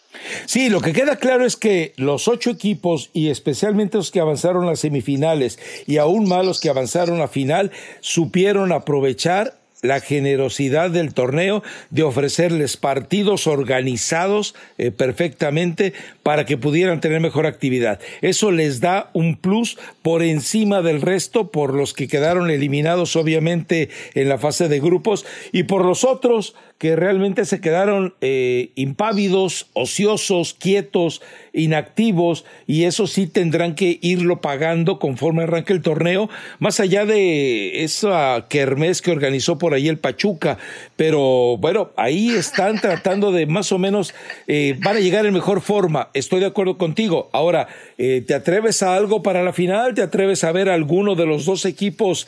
Sí, 0.47 0.69
lo 0.69 0.81
que 0.81 0.93
queda 0.93 1.17
claro 1.17 1.47
es 1.47 1.57
que 1.57 1.95
los 1.97 2.29
ocho 2.29 2.51
equipos 2.51 3.11
y 3.15 3.31
especialmente 3.31 3.97
los 3.97 4.11
que 4.11 4.21
avanzaron 4.21 4.69
a 4.69 4.77
semifinales 4.77 5.59
y 5.87 5.97
aún 5.97 6.29
más 6.29 6.45
los 6.45 6.61
que 6.61 6.69
avanzaron 6.69 7.23
a 7.23 7.29
final 7.29 7.73
supieron 8.01 8.71
aprovechar 8.73 9.60
la 9.83 10.01
generosidad 10.01 10.91
del 10.91 11.15
torneo 11.15 11.63
de 11.91 12.03
ofrecerles 12.03 12.77
partidos 12.77 13.47
organizados 13.47 14.55
eh, 14.79 14.91
perfectamente 14.91 15.93
para 16.23 16.45
que 16.45 16.59
pudieran 16.59 17.01
tener 17.01 17.21
mejor 17.21 17.47
actividad. 17.47 18.01
Eso 18.21 18.51
les 18.51 18.81
da 18.81 19.11
un 19.15 19.37
plus 19.37 19.79
por 20.03 20.23
encima 20.23 20.83
del 20.83 21.01
resto, 21.01 21.51
por 21.51 21.75
los 21.75 21.95
que 21.95 22.09
quedaron 22.09 22.51
eliminados 22.51 23.17
obviamente 23.17 23.89
en 24.15 24.29
la 24.29 24.39
fase 24.39 24.69
de 24.69 24.81
grupos 24.81 25.25
y 25.53 25.65
por 25.65 25.85
los 25.85 26.05
otros 26.05 26.55
que 26.81 26.97
realmente 26.97 27.45
se 27.45 27.61
quedaron 27.61 28.15
eh, 28.23 28.71
impávidos, 28.75 29.69
ociosos, 29.75 30.55
quietos, 30.55 31.21
inactivos, 31.53 32.45
y 32.67 32.85
eso 32.85 33.07
sí 33.07 33.27
tendrán 33.27 33.75
que 33.75 33.99
irlo 34.03 34.41
pagando 34.41 34.99
conforme 34.99 35.43
arranque 35.43 35.73
el 35.73 35.83
torneo, 35.83 36.29
más 36.59 36.81
allá 36.81 37.05
de 37.05 37.85
esa 37.85 38.47
kermés 38.49 39.03
que 39.03 39.11
organizó 39.11 39.59
por 39.59 39.75
ahí 39.75 39.89
el 39.89 39.99
Pachuca. 39.99 40.59
Pero 40.97 41.57
bueno, 41.59 41.91
ahí 41.97 42.31
están 42.31 42.79
tratando 42.81 43.33
de 43.33 43.47
más 43.47 43.73
o 43.73 43.79
menos, 43.79 44.15
eh, 44.47 44.77
van 44.83 44.97
a 44.97 45.01
llegar 45.01 45.27
en 45.27 45.35
mejor 45.35 45.61
forma. 45.61 46.11
Estoy 46.15 46.41
de 46.41 46.47
acuerdo 46.47 46.79
contigo. 46.79 47.31
Ahora, 47.33 47.69
eh, 47.99 48.23
¿te 48.27 48.35
atreves 48.35 48.83
a 48.83 48.95
algo 48.95 49.23
para 49.23 49.43
la 49.43 49.53
final? 49.53 49.95
¿Te 49.95 50.03
atreves 50.03 50.45
a 50.45 50.53
ver 50.53 50.69
alguno 50.69 51.15
de 51.15 51.27
los 51.27 51.45
dos 51.45 51.65
equipos? 51.65 52.27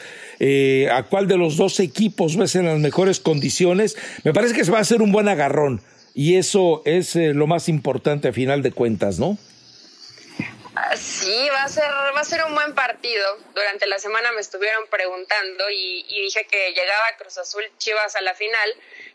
¿A 0.92 1.04
cuál 1.04 1.28
de 1.28 1.38
los 1.38 1.56
dos 1.56 1.78
equipos 1.78 2.36
ves 2.36 2.56
en 2.56 2.66
las 2.66 2.78
mejores 2.78 3.20
condiciones? 3.20 3.96
Me 4.24 4.32
parece 4.32 4.54
que 4.54 4.68
va 4.70 4.80
a 4.80 4.84
ser 4.84 5.02
un 5.02 5.12
buen 5.12 5.28
agarrón 5.28 5.80
y 6.14 6.36
eso 6.36 6.82
es 6.84 7.16
eh, 7.16 7.32
lo 7.34 7.46
más 7.46 7.68
importante 7.68 8.28
a 8.28 8.32
final 8.32 8.62
de 8.62 8.72
cuentas, 8.72 9.18
¿no? 9.18 9.38
Ah, 10.74 10.96
sí, 10.96 11.48
va 11.52 11.64
a 11.64 11.68
ser 11.68 11.84
va 11.84 12.20
a 12.20 12.24
ser 12.24 12.44
un 12.44 12.54
buen 12.54 12.74
partido. 12.74 13.24
Durante 13.54 13.86
la 13.86 13.98
semana 13.98 14.32
me 14.32 14.40
estuvieron 14.40 14.84
preguntando 14.90 15.70
y, 15.70 16.04
y 16.08 16.22
dije 16.22 16.46
que 16.50 16.70
llegaba 16.70 17.04
Cruz 17.18 17.36
Azul 17.38 17.64
Chivas 17.78 18.16
a 18.16 18.22
la 18.22 18.34
final 18.34 18.70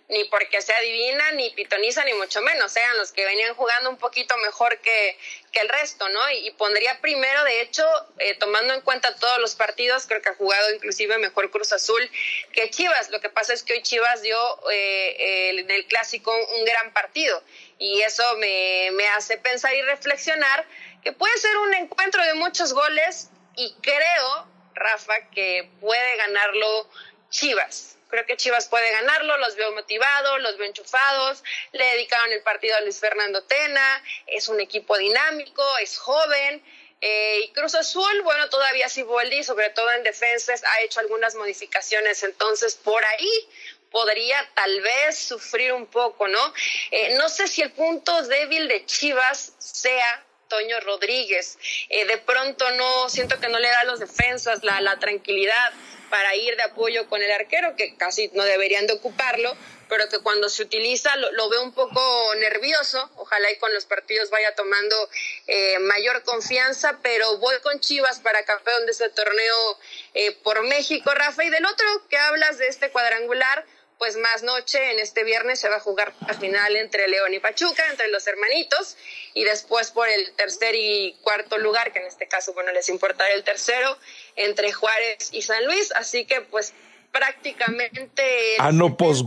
ni 0.09 0.23
porque 0.25 0.61
sea 0.61 0.79
divina, 0.79 1.31
ni 1.31 1.49
pitoniza, 1.49 2.03
ni 2.05 2.13
mucho 2.13 2.41
menos. 2.41 2.75
Eran 2.77 2.97
los 2.97 3.11
que 3.11 3.25
venían 3.25 3.53
jugando 3.55 3.89
un 3.89 3.97
poquito 3.97 4.37
mejor 4.37 4.79
que, 4.79 5.17
que 5.51 5.59
el 5.59 5.69
resto, 5.69 6.07
¿no? 6.07 6.29
Y, 6.31 6.51
pondría 6.51 6.99
primero, 7.01 7.43
de 7.43 7.61
hecho, 7.61 7.85
eh, 8.19 8.35
tomando 8.35 8.73
en 8.73 8.81
cuenta 8.81 9.15
todos 9.15 9.39
los 9.39 9.55
partidos, 9.55 10.07
creo 10.07 10.21
que 10.21 10.29
ha 10.29 10.35
jugado 10.35 10.73
inclusive 10.73 11.17
mejor 11.17 11.51
Cruz 11.51 11.73
Azul 11.73 12.09
que 12.53 12.69
Chivas. 12.69 13.09
Lo 13.09 13.19
que 13.19 13.29
pasa 13.29 13.53
es 13.53 13.63
que 13.63 13.73
hoy 13.73 13.83
Chivas 13.83 14.21
dio 14.21 14.37
eh, 14.71 15.49
en 15.59 15.69
el 15.69 15.85
clásico 15.87 16.33
un 16.55 16.63
gran 16.63 16.93
partido. 16.93 17.43
Y 17.77 18.01
eso 18.01 18.37
me, 18.37 18.89
me 18.93 19.07
hace 19.09 19.37
pensar 19.37 19.73
y 19.75 19.81
reflexionar 19.81 20.65
que 21.03 21.11
puede 21.11 21.37
ser 21.37 21.55
un 21.57 21.73
encuentro 21.73 22.23
de 22.23 22.33
muchos 22.35 22.71
goles 22.71 23.29
y 23.57 23.75
creo, 23.81 24.47
Rafa, 24.73 25.29
que 25.31 25.69
puede 25.81 26.15
ganarlo 26.15 26.89
Chivas 27.29 27.96
Creo 28.09 28.25
que 28.25 28.37
Chivas 28.37 28.67
puede 28.67 28.91
ganarlo, 28.91 29.37
los 29.37 29.55
veo 29.55 29.71
motivados, 29.73 30.41
los 30.41 30.57
veo 30.57 30.67
enchufados, 30.67 31.43
le 31.71 31.83
dedicaron 31.83 32.31
el 32.31 32.41
partido 32.41 32.75
a 32.77 32.81
Luis 32.81 32.99
Fernando 32.99 33.43
Tena, 33.43 34.03
es 34.27 34.47
un 34.47 34.59
equipo 34.59 34.97
dinámico, 34.97 35.63
es 35.79 35.97
joven. 35.97 36.63
Eh, 36.99 37.41
y 37.43 37.49
Cruz 37.49 37.75
Azul, 37.75 38.21
bueno, 38.23 38.49
todavía 38.49 38.89
Siboldi, 38.89 39.43
sobre 39.43 39.69
todo 39.69 39.91
en 39.91 40.03
defensas, 40.03 40.63
ha 40.63 40.81
hecho 40.81 40.99
algunas 40.99 41.35
modificaciones, 41.35 42.23
entonces 42.23 42.75
por 42.75 43.05
ahí 43.05 43.47
podría 43.91 44.37
tal 44.55 44.81
vez 44.81 45.17
sufrir 45.17 45.73
un 45.73 45.85
poco, 45.85 46.27
¿no? 46.27 46.53
Eh, 46.91 47.15
no 47.17 47.29
sé 47.29 47.47
si 47.47 47.61
el 47.61 47.71
punto 47.71 48.21
débil 48.23 48.67
de 48.67 48.85
Chivas 48.85 49.53
sea 49.59 50.23
Toño 50.47 50.79
Rodríguez. 50.81 51.57
Eh, 51.89 52.05
de 52.05 52.17
pronto 52.17 52.69
no, 52.71 53.09
siento 53.09 53.39
que 53.39 53.49
no 53.49 53.59
le 53.59 53.69
da 53.69 53.81
a 53.81 53.85
los 53.85 53.99
defensas 53.99 54.63
la, 54.63 54.81
la 54.81 54.97
tranquilidad 54.99 55.73
para 56.09 56.35
ir 56.35 56.55
de 56.55 56.63
apoyo 56.63 57.07
con 57.07 57.21
el 57.21 57.31
arquero, 57.31 57.75
que 57.75 57.95
casi 57.95 58.29
no 58.33 58.43
deberían 58.43 58.87
de 58.87 58.93
ocuparlo, 58.93 59.55
pero 59.89 60.09
que 60.09 60.19
cuando 60.19 60.49
se 60.49 60.63
utiliza 60.63 61.15
lo, 61.15 61.49
veo 61.49 61.63
un 61.63 61.73
poco 61.73 62.35
nervioso. 62.35 63.09
Ojalá 63.15 63.51
y 63.51 63.57
con 63.57 63.73
los 63.73 63.85
partidos 63.85 64.29
vaya 64.29 64.53
tomando 64.55 65.09
eh, 65.47 65.79
mayor 65.79 66.23
confianza, 66.23 66.99
pero 67.01 67.37
voy 67.37 67.55
con 67.61 67.79
Chivas 67.79 68.19
para 68.19 68.43
campeón 68.43 68.85
de 68.85 68.91
este 68.91 69.09
torneo 69.09 69.79
eh, 70.13 70.31
por 70.43 70.61
México, 70.63 71.11
Rafa. 71.13 71.43
Y 71.43 71.49
del 71.49 71.65
otro 71.65 71.87
que 72.09 72.17
hablas 72.17 72.57
de 72.57 72.67
este 72.67 72.91
cuadrangular, 72.91 73.65
pues 73.97 74.15
más 74.17 74.43
noche, 74.43 74.91
en 74.91 74.99
este 74.99 75.23
viernes 75.23 75.59
se 75.59 75.69
va 75.69 75.77
a 75.77 75.79
jugar 75.79 76.13
la 76.27 76.33
final 76.33 76.75
entre 76.75 77.07
León 77.07 77.33
y 77.33 77.39
Pachuca, 77.39 77.83
entre 77.89 78.07
los 78.09 78.27
hermanitos, 78.27 78.95
y 79.33 79.43
después 79.43 79.91
por 79.91 80.07
el 80.07 80.31
tercer 80.33 80.75
y 80.75 81.15
cuarto 81.21 81.57
lugar, 81.57 81.91
que 81.91 81.99
en 81.99 82.05
este 82.05 82.27
caso, 82.27 82.53
bueno, 82.53 82.71
les 82.71 82.89
importa 82.89 83.27
el 83.31 83.43
tercero, 83.43 83.97
entre 84.35 84.71
Juárez 84.71 85.29
y 85.31 85.41
San 85.41 85.65
Luis, 85.65 85.91
así 85.93 86.25
que 86.25 86.41
pues 86.41 86.73
prácticamente 87.11 88.57
ah, 88.59 88.71
no, 88.71 88.95
pues, 88.95 89.23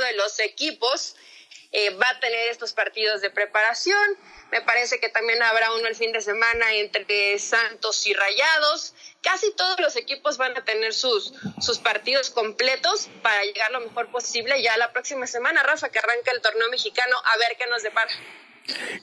de 0.00 0.12
los 0.16 0.40
equipos 0.40 1.16
eh, 1.72 1.90
va 1.94 2.08
a 2.10 2.20
tener 2.20 2.48
estos 2.48 2.72
partidos 2.72 3.20
de 3.22 3.30
preparación. 3.30 4.16
Me 4.50 4.60
parece 4.60 5.00
que 5.00 5.08
también 5.08 5.42
habrá 5.42 5.72
uno 5.72 5.88
el 5.88 5.96
fin 5.96 6.12
de 6.12 6.20
semana 6.20 6.74
entre 6.74 7.38
Santos 7.38 8.06
y 8.06 8.12
Rayados. 8.12 8.94
Casi 9.22 9.52
todos 9.54 9.80
los 9.80 9.96
equipos 9.96 10.36
van 10.36 10.56
a 10.56 10.64
tener 10.64 10.92
sus, 10.92 11.32
sus 11.60 11.78
partidos 11.78 12.30
completos 12.30 13.08
para 13.22 13.42
llegar 13.44 13.70
lo 13.70 13.80
mejor 13.80 14.10
posible 14.10 14.62
ya 14.62 14.76
la 14.76 14.92
próxima 14.92 15.26
semana, 15.26 15.62
Rafa, 15.62 15.88
que 15.88 15.98
arranca 15.98 16.30
el 16.32 16.42
torneo 16.42 16.68
mexicano, 16.68 17.16
a 17.24 17.38
ver 17.38 17.56
qué 17.56 17.66
nos 17.68 17.82
depara. 17.82 18.10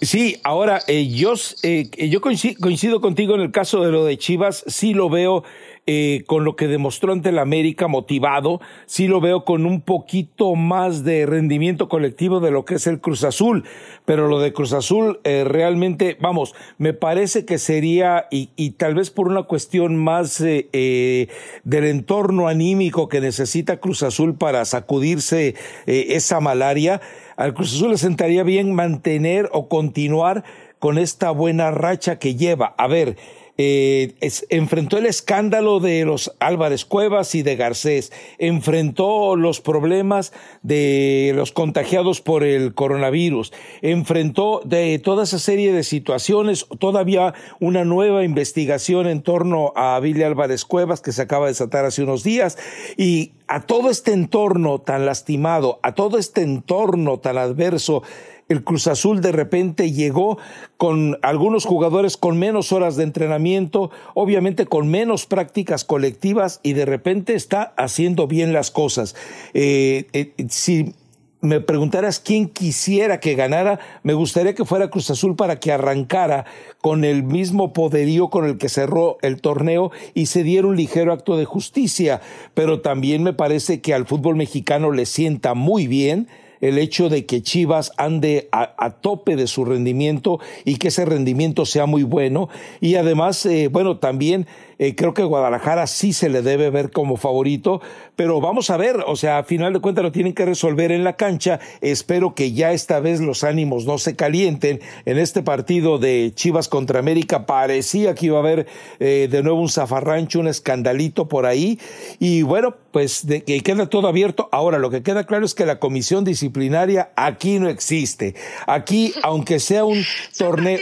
Sí, 0.02 0.38
ahora 0.44 0.82
eh, 0.88 1.08
yo, 1.10 1.34
eh, 1.64 1.90
yo 2.10 2.22
coincido, 2.22 3.02
contigo 3.02 3.36
en 3.36 3.42
el 3.42 3.52
caso 3.52 3.84
de 3.84 3.92
lo 3.92 4.06
de 4.06 4.18
Chivas, 4.18 4.64
sí 4.68 4.94
lo 4.94 5.10
veo 5.10 5.44
eh, 5.86 6.24
con 6.28 6.46
lo 6.46 6.56
que 6.56 6.68
demostró 6.68 7.12
ante 7.12 7.30
el 7.30 7.40
América 7.40 7.88
motivado, 7.88 8.62
sí 8.86 9.08
lo 9.08 9.20
veo 9.20 9.44
con 9.44 9.66
un 9.66 9.82
poquito 9.82 10.56
más 10.56 11.04
de 11.04 11.26
rendimiento 11.26 11.90
colectivo 11.90 12.40
de 12.40 12.52
lo 12.52 12.64
que 12.64 12.76
es 12.76 12.88
el 12.88 13.02
Cruz 13.02 13.24
Azul, 13.24 13.66
pero 14.06 14.28
lo 14.28 14.40
de 14.40 14.54
Cruz 14.54 14.72
Azul 14.72 15.20
realmente, 15.24 16.16
vamos, 16.22 16.54
me 16.78 16.94
parece 16.94 17.44
que 17.44 17.58
sería, 17.58 18.28
y, 18.30 18.52
y 18.56 18.72
tal 18.72 18.96
vez 18.96 19.10
por 19.10 19.28
una 19.28 19.44
cuestión 19.44 19.98
más 19.98 20.38
del 20.38 21.28
entorno 21.66 22.48
anímico 22.48 23.10
que 23.10 23.20
necesita 23.20 23.78
Cruz 23.78 24.04
Azul 24.04 24.36
para 24.36 24.66
sacudirse 24.66 25.56
esa 25.88 26.40
malaria, 26.40 27.02
al 27.40 27.54
Cruz 27.54 27.74
Azul 27.74 27.92
le 27.92 27.98
sentaría 27.98 28.44
bien 28.44 28.76
mantener 28.76 29.50
o 29.54 29.70
continuar 29.70 30.44
con 30.78 30.98
esta 30.98 31.32
buena 31.32 31.72
racha 31.72 32.20
que 32.20 32.36
lleva. 32.36 32.76
A 32.78 32.88
ver, 32.88 33.16
eh, 33.62 34.16
enfrentó 34.48 34.98
el 34.98 35.06
escándalo 35.06 35.82
de 35.82 36.06
los 36.06 36.34
Álvarez 36.40 36.86
Cuevas 36.86 37.36
y 37.36 37.44
de 37.44 37.58
Garcés, 37.58 38.14
enfrentó 38.38 39.36
los 39.36 39.60
problemas 39.60 40.32
de 40.62 41.34
los 41.36 41.52
contagiados 41.52 42.22
por 42.22 42.46
el 42.46 42.74
coronavirus, 42.74 43.52
enfrentó 43.82 44.62
de 44.64 44.98
toda 45.00 45.26
esa 45.26 45.40
serie 45.40 45.74
de 45.74 45.84
situaciones, 45.84 46.68
todavía 46.80 47.34
una 47.60 47.84
nueva 47.84 48.24
investigación 48.24 49.08
en 49.08 49.24
torno 49.24 49.74
a 49.76 50.00
Billy 50.00 50.24
Álvarez 50.24 50.64
Cuevas 50.64 51.02
que 51.02 51.12
se 51.12 51.24
acaba 51.24 51.48
de 51.48 51.52
desatar 51.52 51.84
hace 51.84 52.02
unos 52.02 52.24
días. 52.24 52.58
Y 52.96 53.34
a 53.50 53.66
todo 53.66 53.90
este 53.90 54.14
entorno 54.14 54.80
tan 54.80 55.06
lastimado, 55.06 55.82
a 55.84 55.96
todo 55.96 56.18
este 56.18 56.44
entorno 56.44 57.20
tan 57.20 57.38
adverso, 57.38 58.04
el 58.50 58.64
Cruz 58.64 58.88
Azul 58.88 59.22
de 59.22 59.32
repente 59.32 59.92
llegó 59.92 60.38
con 60.78 61.18
algunos 61.22 61.66
jugadores 61.66 62.18
con 62.18 62.38
menos 62.38 62.72
horas 62.72 62.96
de 62.96 63.04
entrenamiento, 63.04 63.92
obviamente 64.16 64.66
con 64.66 64.90
menos 64.90 65.26
prácticas 65.26 65.86
colectivas 65.86 66.60
y 66.64 66.74
de 66.74 66.86
repente 66.86 67.36
está 67.36 67.74
haciendo 67.78 68.28
bien 68.28 68.52
las 68.52 68.72
cosas. 68.72 69.16
Eh, 69.54 70.08
eh, 70.14 70.34
si 70.50 70.94
me 71.42 71.62
preguntaras 71.62 72.20
quién 72.20 72.50
quisiera 72.50 73.20
que 73.20 73.36
ganara, 73.36 73.80
me 74.04 74.14
gustaría 74.14 74.56
que 74.56 74.66
fuera 74.66 74.90
Cruz 74.90 75.10
Azul 75.10 75.36
para 75.36 75.60
que 75.60 75.72
arrancara 75.72 76.46
con 76.82 77.06
el 77.06 77.24
mismo 77.24 77.72
poderío 77.72 78.30
con 78.30 78.46
el 78.46 78.58
que 78.58 78.68
cerró 78.68 79.18
el 79.22 79.40
torneo 79.40 79.92
y 80.14 80.26
se 80.26 80.44
diera 80.44 80.68
un 80.68 80.76
ligero 80.76 81.14
acto 81.14 81.38
de 81.38 81.46
justicia. 81.46 82.20
Pero 82.56 82.82
también 82.82 83.24
me 83.24 83.34
parece 83.34 83.80
que 83.80 83.94
al 83.94 84.06
fútbol 84.06 84.36
mexicano 84.36 84.92
le 84.92 85.06
sienta 85.06 85.54
muy 85.54 85.88
bien 85.88 86.28
el 86.62 86.78
hecho 86.78 87.10
de 87.10 87.26
que 87.26 87.42
Chivas 87.42 87.92
ande 87.98 88.50
a, 88.52 88.90
tope 89.02 89.36
de 89.36 89.48
su 89.48 89.66
rendimiento 89.66 90.40
y 90.66 90.76
que 90.76 90.90
ese 90.90 91.06
rendimiento 91.06 91.66
sea 91.66 91.86
muy 91.86 92.04
bueno. 92.04 92.50
Y 92.82 92.96
además, 92.96 93.46
eh, 93.46 93.70
bueno, 93.70 93.98
también 93.98 94.48
eh, 94.80 94.96
creo 94.96 95.14
que 95.14 95.24
Guadalajara 95.24 95.88
sí 95.88 96.14
se 96.14 96.30
le 96.30 96.42
debe 96.42 96.70
ver 96.70 96.90
como 96.90 97.18
favorito, 97.18 97.82
pero 98.16 98.40
vamos 98.40 98.70
a 98.70 98.78
ver, 98.78 99.04
o 99.06 99.18
sea, 99.18 99.40
a 99.40 99.44
final 99.44 99.74
de 99.74 99.82
cuentas 99.82 100.06
lo 100.06 100.14
tienen 100.14 100.34
que 100.34 100.46
resolver 100.46 100.94
en 100.94 101.04
la 101.04 101.18
cancha. 101.18 101.60
Espero 101.82 102.34
que 102.34 102.54
ya 102.54 102.72
esta 102.72 103.02
vez 103.02 103.20
los 103.20 103.44
ánimos 103.44 103.86
no 103.86 103.98
se 103.98 104.16
calienten. 104.16 104.80
En 105.06 105.18
este 105.20 105.44
partido 105.44 105.98
de 105.98 106.32
Chivas 106.34 106.70
contra 106.70 107.00
América 107.00 107.46
parecía 107.46 108.16
que 108.16 108.28
iba 108.28 108.38
a 108.38 108.40
haber 108.40 108.68
eh, 109.02 109.28
de 109.30 109.44
nuevo 109.44 109.60
un 109.60 109.68
zafarrancho, 109.68 110.40
un 110.40 110.48
escandalito 110.48 111.28
por 111.28 111.46
ahí. 111.46 111.78
Y 112.18 112.44
bueno, 112.44 112.78
pues 112.92 113.28
de, 113.28 113.44
que 113.44 113.62
queda 113.62 113.90
todo 113.90 114.08
abierto. 114.08 114.48
Ahora, 114.54 114.80
lo 114.80 114.90
que 114.90 115.04
queda 115.04 115.26
claro 115.26 115.46
es 115.46 115.56
que 115.56 115.66
la 115.66 115.80
comisión 115.80 116.24
disciplinaria 116.24 117.12
aquí 117.18 117.60
no 117.60 117.68
existe. 117.68 118.34
Aquí, 118.66 119.14
aunque 119.24 119.60
sea 119.60 119.84
un 119.84 120.04
torneo... 120.38 120.80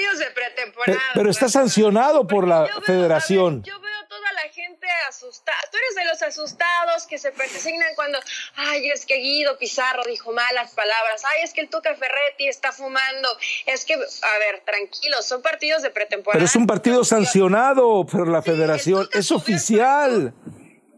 Pero 1.15 1.29
está 1.29 1.49
sancionado 1.49 2.27
por 2.27 2.47
la 2.47 2.67
federación 2.85 3.63
asustada. 5.07 5.57
Tú 5.71 5.77
eres 5.77 5.95
de 5.95 6.05
los 6.05 6.21
asustados 6.21 7.07
que 7.07 7.17
se 7.17 7.31
persignan 7.31 7.93
cuando, 7.95 8.19
ay, 8.55 8.89
es 8.89 9.05
que 9.05 9.15
Guido 9.17 9.57
Pizarro 9.57 10.03
dijo 10.05 10.31
malas 10.31 10.71
palabras, 10.71 11.23
ay, 11.25 11.43
es 11.43 11.53
que 11.53 11.61
el 11.61 11.69
Tuca 11.69 11.95
Ferretti 11.95 12.47
está 12.47 12.71
fumando, 12.71 13.29
es 13.65 13.85
que, 13.85 13.93
a 13.93 14.39
ver, 14.39 14.61
tranquilos, 14.65 15.25
son 15.25 15.41
partidos 15.41 15.81
de 15.81 15.89
pretemporada. 15.89 16.37
Pero 16.37 16.45
es 16.45 16.55
un 16.55 16.67
partido 16.67 17.03
sancionado 17.03 18.05
por 18.05 18.27
la 18.27 18.41
federación, 18.41 19.07
es 19.13 19.31
oficial. 19.31 20.33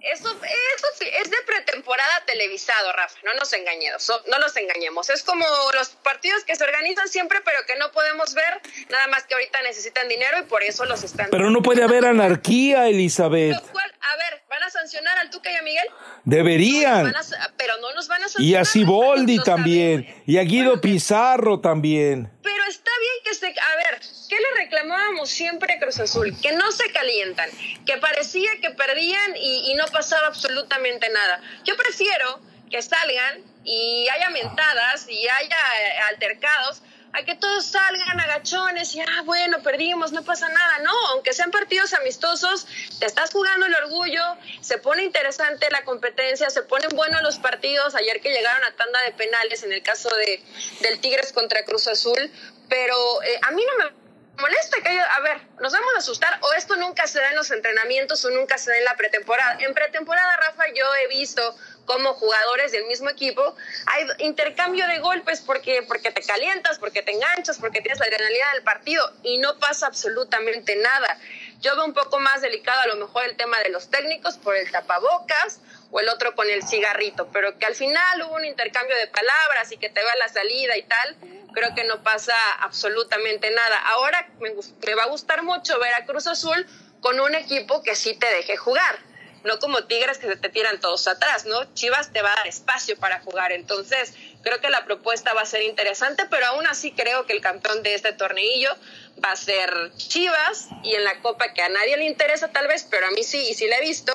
Eso, 0.02 0.30
eso 0.30 0.88
es 1.14 1.30
de 1.30 1.38
pretemporada 1.46 2.24
televisado, 2.26 2.92
Rafa, 2.94 3.18
no 3.24 3.34
nos 3.34 3.52
engañemos, 3.54 4.10
no 4.28 4.40
nos 4.40 4.56
engañemos. 4.56 5.10
Es 5.10 5.24
como 5.24 5.46
los 5.74 5.90
partidos 5.90 6.44
que 6.46 6.56
se 6.56 6.64
organizan 6.64 7.08
siempre, 7.10 7.40
pero 7.44 7.60
que 7.68 7.76
no 7.76 7.92
podemos 7.92 8.34
ver, 8.34 8.62
nada 8.90 9.08
más 9.08 9.24
que 9.26 9.34
ahorita 9.34 9.62
necesitan 9.62 10.08
dinero 10.08 10.40
y 10.40 10.44
por 10.44 10.64
eso 10.64 10.86
los 10.86 11.04
están. 11.04 11.28
Pero 11.32 11.50
no 11.50 11.62
puede 11.62 11.84
haber 11.84 12.06
anarquía, 12.06 12.88
Elizabeth. 12.88 13.56
a 13.56 14.18
ver, 14.18 14.44
¿van 14.50 14.64
a 14.64 14.70
sancionar 14.70 15.18
al 15.18 15.30
Tuca 15.30 15.52
y 15.52 15.56
a 15.56 15.62
Miguel? 15.62 15.88
Deberían. 16.24 17.14
pero 17.58 17.78
no 17.78 17.94
nos 17.94 18.08
van 18.08 18.24
a 18.24 18.30
sancionar. 18.30 18.50
Y 18.50 18.56
a 18.56 18.66
Ciboldi 18.66 19.44
también, 19.44 20.24
y 20.26 20.38
a 20.38 20.44
Guido 20.44 20.80
Pizarro 20.80 21.60
también. 21.60 22.32
Pero 22.42 22.64
está 22.70 22.92
bien 23.00 23.24
que 23.26 23.34
se. 23.34 23.48
A 23.48 23.76
ver, 23.76 24.00
¿qué 24.30 24.36
le 24.36 24.64
reclamábamos 24.64 25.30
siempre 25.30 25.74
a 25.74 25.80
Cruz 25.80 26.00
Azul? 26.00 26.34
Que 26.40 26.54
no 26.54 26.72
se 26.72 26.90
calientan, 26.94 27.50
que 27.86 27.98
parecía 27.98 28.50
que 28.62 28.70
perdían 28.70 29.36
y, 29.36 29.74
no 29.74 29.86
pasaba 29.88 30.28
absolutamente 30.28 31.10
nada. 31.10 31.42
Yo 31.64 31.76
prefiero 31.76 32.40
que 32.70 32.82
salgan 32.82 33.44
y 33.64 34.08
haya 34.10 34.30
mentadas 34.30 35.08
y 35.10 35.28
haya 35.28 35.58
eh, 35.58 36.00
altercados 36.10 36.82
a 37.14 37.24
que 37.24 37.36
todos 37.36 37.66
salgan 37.66 38.20
agachones 38.20 38.94
y, 38.94 39.02
ah, 39.02 39.22
bueno, 39.26 39.64
perdimos, 39.64 40.12
no 40.12 40.24
pasa 40.24 40.48
nada. 40.50 40.80
No, 40.80 40.94
aunque 41.08 41.34
sean 41.34 41.50
partidos 41.50 41.94
amistosos, 41.94 42.68
te 43.00 43.06
estás 43.06 43.32
jugando 43.32 43.66
el 43.66 43.76
orgullo, 43.76 44.22
se 44.62 44.78
pone 44.78 45.04
interesante 45.04 45.68
la 45.72 45.84
competencia, 45.86 46.50
se 46.52 46.62
ponen 46.62 46.90
buenos 46.90 47.24
los 47.24 47.40
partidos. 47.40 47.96
Ayer 47.96 48.22
que 48.22 48.32
llegaron 48.32 48.64
a 48.64 48.76
tanda 48.76 49.02
de 49.02 49.12
penales, 49.14 49.64
en 49.64 49.72
el 49.72 49.82
caso 49.82 50.10
de, 50.16 50.44
del 50.82 51.00
Tigres 51.00 51.34
contra 51.34 51.64
Cruz 51.66 51.88
Azul, 51.88 52.32
pero 52.68 53.24
eh, 53.24 53.40
a 53.42 53.52
mí 53.52 53.64
no 53.66 53.84
me 53.84 53.99
molesta 54.40 54.82
que 54.82 54.90
haya, 54.90 55.06
a 55.06 55.20
ver, 55.22 55.42
nos 55.60 55.74
vamos 55.74 55.94
a 55.96 56.00
asustar 56.00 56.40
o 56.42 56.54
esto 56.54 56.76
nunca 56.76 57.08
se 57.08 57.20
da 57.20 57.30
en 57.30 57.36
los 57.36 57.52
entrenamientos 57.52 58.24
o 58.26 58.30
nunca 58.32 58.58
se 58.58 58.72
da 58.72 58.78
en 58.78 58.86
la 58.86 58.96
pretemporada. 58.96 59.58
En 59.60 59.74
pretemporada, 59.74 60.38
Rafa, 60.38 60.66
yo 60.74 60.86
he 61.04 61.08
visto 61.08 61.56
como 61.86 62.14
jugadores 62.14 62.72
del 62.72 62.86
mismo 62.86 63.10
equipo 63.10 63.56
hay 63.88 64.06
intercambio 64.20 64.86
de 64.88 65.00
golpes 65.00 65.42
porque, 65.42 65.84
porque 65.88 66.12
te 66.12 66.22
calientas, 66.22 66.78
porque 66.78 67.02
te 67.02 67.12
enganchas, 67.12 67.58
porque 67.58 67.82
tienes 67.82 68.00
la 68.00 68.06
adrenalina 68.06 68.54
del 68.54 68.64
partido 68.64 69.12
y 69.24 69.40
no 69.40 69.58
pasa 69.58 69.88
absolutamente 69.88 70.76
nada. 70.76 71.18
Yo 71.60 71.76
veo 71.76 71.86
un 71.86 71.94
poco 71.94 72.20
más 72.20 72.42
delicado 72.42 72.80
a 72.82 72.88
lo 72.88 72.96
mejor 72.96 73.26
el 73.26 73.36
tema 73.36 73.60
de 73.60 73.70
los 73.70 73.90
técnicos 73.90 74.38
por 74.38 74.56
el 74.56 74.72
tapabocas 74.72 75.60
o 75.92 76.00
el 76.00 76.08
otro 76.08 76.34
con 76.34 76.50
el 76.50 76.64
cigarrito, 76.64 77.28
pero 77.34 77.58
que 77.58 77.66
al 77.66 77.76
final 77.76 78.22
hubo 78.22 78.36
un 78.36 78.46
intercambio 78.46 78.96
de 78.96 79.08
palabras 79.08 79.70
y 79.72 79.78
que 79.78 79.90
te 79.90 80.02
va 80.02 80.16
la 80.16 80.30
salida 80.30 80.78
y 80.78 80.84
tal, 80.84 81.18
creo 81.54 81.76
que 81.76 81.84
no 81.84 82.02
pasa 82.02 82.34
absolutamente 82.62 83.52
nada. 83.52 83.78
Ahora 83.90 84.30
me, 84.40 84.52
me 84.52 84.96
va 84.96 85.04
a 85.04 85.08
gustar 85.08 85.44
mucho 85.44 85.78
ver 85.80 85.94
a 85.96 86.06
Cruz 86.06 86.28
Azul 86.28 86.66
con 87.02 87.20
un 87.20 87.36
equipo 87.36 87.84
que 87.84 87.96
sí 87.96 88.16
te 88.16 88.28
deje 88.28 88.56
jugar 88.56 89.10
no 89.44 89.60
como 89.60 89.84
Tigres 89.86 90.18
que 90.18 90.28
se 90.28 90.36
te 90.36 90.50
tiran 90.50 90.80
todos 90.80 91.08
atrás, 91.08 91.46
¿no? 91.46 91.74
Chivas 91.74 92.12
te 92.12 92.22
va 92.22 92.32
a 92.32 92.36
dar 92.36 92.48
espacio 92.48 92.98
para 92.98 93.20
jugar, 93.22 93.52
entonces 93.52 94.14
creo 94.42 94.60
que 94.60 94.70
la 94.70 94.86
propuesta 94.86 95.34
va 95.34 95.42
a 95.42 95.46
ser 95.46 95.62
interesante, 95.64 96.26
pero 96.30 96.48
aún 96.48 96.68
así 96.68 96.92
creo 96.92 97.26
que 97.26 97.34
el 97.34 97.42
campeón 97.42 97.84
de 97.84 97.94
este 97.94 98.14
torneillo 98.14 98.76
va 99.24 99.32
a 99.32 99.36
ser 99.36 99.70
Chivas 99.98 100.70
y 100.84 100.96
en 100.96 101.04
la 101.04 101.22
Copa 101.22 101.54
que 101.54 101.62
a 101.62 101.70
nadie 101.70 101.98
le 101.98 102.06
interesa 102.06 102.50
tal 102.50 102.68
vez, 102.68 102.88
pero 102.90 103.08
a 103.08 103.12
mí 103.12 103.24
sí, 103.24 103.48
y 103.50 103.54
sí 103.54 103.68
la 103.68 103.78
he 103.78 103.82
visto, 103.82 104.14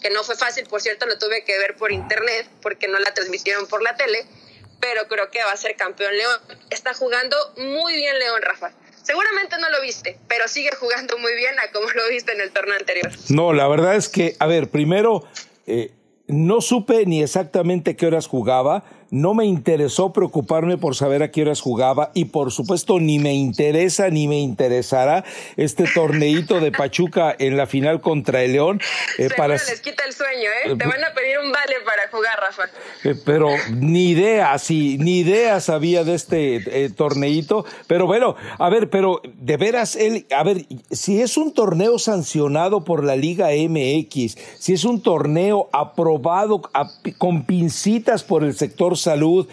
que 0.00 0.10
no 0.10 0.22
fue 0.24 0.36
fácil, 0.36 0.66
por 0.66 0.80
cierto, 0.80 1.06
lo 1.06 1.18
tuve 1.18 1.44
que 1.44 1.58
ver 1.58 1.76
por 1.76 1.92
internet 1.92 2.48
porque 2.60 2.88
no 2.88 2.98
la 2.98 3.12
transmitieron 3.14 3.66
por 3.66 3.82
la 3.82 3.96
tele, 3.96 4.26
pero 4.80 5.06
creo 5.08 5.30
que 5.30 5.42
va 5.44 5.52
a 5.52 5.56
ser 5.56 5.76
campeón 5.76 6.16
León. 6.16 6.40
Está 6.70 6.94
jugando 6.94 7.36
muy 7.56 7.94
bien 7.94 8.18
León, 8.18 8.42
Rafa. 8.42 8.72
Seguramente 9.02 9.56
no 9.58 9.68
lo 9.70 9.80
viste, 9.80 10.18
pero 10.28 10.46
sigue 10.48 10.70
jugando 10.78 11.18
muy 11.18 11.34
bien 11.34 11.54
a 11.58 11.70
como 11.72 11.90
lo 11.90 12.08
viste 12.08 12.32
en 12.32 12.40
el 12.40 12.52
torneo 12.52 12.76
anterior. 12.76 13.10
No, 13.28 13.52
la 13.52 13.66
verdad 13.68 13.96
es 13.96 14.08
que, 14.08 14.36
a 14.38 14.46
ver, 14.46 14.70
primero, 14.70 15.24
eh, 15.66 15.92
no 16.28 16.60
supe 16.60 17.04
ni 17.06 17.22
exactamente 17.22 17.96
qué 17.96 18.06
horas 18.06 18.26
jugaba, 18.26 18.84
no 19.12 19.34
me 19.34 19.44
interesó 19.44 20.12
preocuparme 20.12 20.78
por 20.78 20.96
saber 20.96 21.22
a 21.22 21.30
qué 21.30 21.42
horas 21.42 21.60
jugaba 21.60 22.10
y 22.14 22.24
por 22.24 22.50
supuesto 22.50 22.98
ni 22.98 23.18
me 23.18 23.34
interesa 23.34 24.08
ni 24.08 24.26
me 24.26 24.40
interesará 24.40 25.22
este 25.58 25.84
torneito 25.94 26.60
de 26.60 26.72
Pachuca 26.72 27.36
en 27.38 27.58
la 27.58 27.66
final 27.66 28.00
contra 28.00 28.42
el 28.42 28.52
León. 28.52 28.80
Eh, 29.18 29.28
para... 29.36 29.54
les 29.54 29.80
quita 29.82 30.04
el 30.06 30.14
sueño, 30.14 30.48
¿eh? 30.64 30.76
Te 30.78 30.86
van 30.86 31.04
a 31.04 31.12
pedir 31.12 31.38
un 31.38 31.52
vale 31.52 31.74
para 31.84 32.08
jugar, 32.10 32.40
Rafa. 32.40 32.62
Eh, 33.04 33.14
pero 33.24 33.48
ni 33.70 34.10
idea, 34.10 34.58
sí, 34.58 34.96
ni 34.98 35.18
idea 35.18 35.60
sabía 35.60 36.04
de 36.04 36.14
este 36.14 36.84
eh, 36.84 36.88
torneito. 36.88 37.66
Pero 37.86 38.06
bueno, 38.06 38.34
a 38.58 38.70
ver, 38.70 38.88
pero 38.88 39.20
de 39.24 39.56
veras, 39.58 39.94
él, 39.94 40.26
a 40.34 40.42
ver, 40.42 40.64
si 40.90 41.20
es 41.20 41.36
un 41.36 41.52
torneo 41.52 41.98
sancionado 41.98 42.84
por 42.84 43.04
la 43.04 43.16
Liga 43.16 43.48
MX, 43.48 44.38
si 44.58 44.72
es 44.72 44.84
un 44.84 45.02
torneo 45.02 45.68
aprobado 45.72 46.62
con 47.18 47.44
pincitas 47.44 48.22
por 48.22 48.42
el 48.42 48.54
sector 48.54 48.96
salud, 49.02 49.48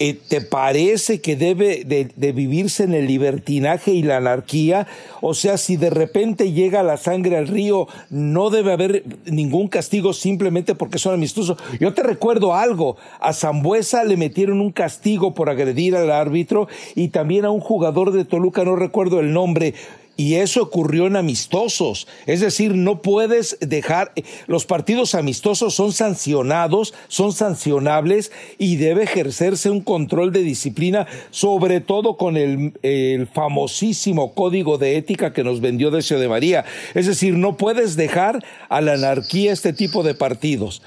eh, 0.00 0.14
¿te 0.28 0.40
parece 0.40 1.20
que 1.20 1.34
debe 1.34 1.82
de, 1.84 2.32
vivirse 2.32 2.84
en 2.84 2.94
el 2.94 3.08
libertinaje 3.08 3.90
y 3.90 4.02
la 4.02 4.18
anarquía? 4.18 4.86
O 5.20 5.34
sea, 5.34 5.58
si 5.58 5.76
de 5.76 5.90
repente 5.90 6.52
llega 6.52 6.84
la 6.84 6.98
sangre 6.98 7.36
al 7.36 7.48
río, 7.48 7.88
no 8.08 8.50
debe 8.50 8.72
haber 8.72 9.02
ningún 9.24 9.66
castigo 9.66 10.12
simplemente 10.12 10.76
porque 10.76 11.00
son 11.00 11.14
amistosos. 11.14 11.58
Yo 11.80 11.94
te 11.94 12.04
recuerdo 12.04 12.54
algo, 12.54 12.96
a 13.18 13.32
Zambuesa 13.32 14.04
le 14.04 14.16
metieron 14.16 14.60
un 14.60 14.70
castigo 14.70 15.34
por 15.34 15.50
agredir 15.50 15.96
al 15.96 16.12
árbitro 16.12 16.68
y 16.94 17.08
también 17.08 17.44
a 17.44 17.50
un 17.50 17.60
jugador 17.60 18.12
de 18.12 18.24
Toluca, 18.24 18.64
no 18.64 18.76
recuerdo 18.76 19.18
el 19.18 19.32
nombre, 19.32 19.74
y 20.18 20.34
eso 20.34 20.60
ocurrió 20.62 21.06
en 21.06 21.14
amistosos. 21.14 22.08
Es 22.26 22.40
decir, 22.40 22.74
no 22.74 23.02
puedes 23.02 23.56
dejar, 23.60 24.12
los 24.48 24.66
partidos 24.66 25.14
amistosos 25.14 25.74
son 25.74 25.92
sancionados, 25.92 26.92
son 27.06 27.32
sancionables 27.32 28.32
y 28.58 28.76
debe 28.76 29.04
ejercerse 29.04 29.70
un 29.70 29.80
control 29.80 30.32
de 30.32 30.42
disciplina, 30.42 31.06
sobre 31.30 31.80
todo 31.80 32.16
con 32.16 32.36
el, 32.36 32.72
el 32.82 33.28
famosísimo 33.28 34.34
código 34.34 34.76
de 34.76 34.96
ética 34.96 35.32
que 35.32 35.44
nos 35.44 35.60
vendió 35.60 35.92
Decio 35.92 36.18
de 36.18 36.28
María. 36.28 36.64
Es 36.94 37.06
decir, 37.06 37.34
no 37.34 37.56
puedes 37.56 37.94
dejar 37.94 38.44
a 38.68 38.80
la 38.80 38.94
anarquía 38.94 39.52
este 39.52 39.72
tipo 39.72 40.02
de 40.02 40.14
partidos. 40.14 40.82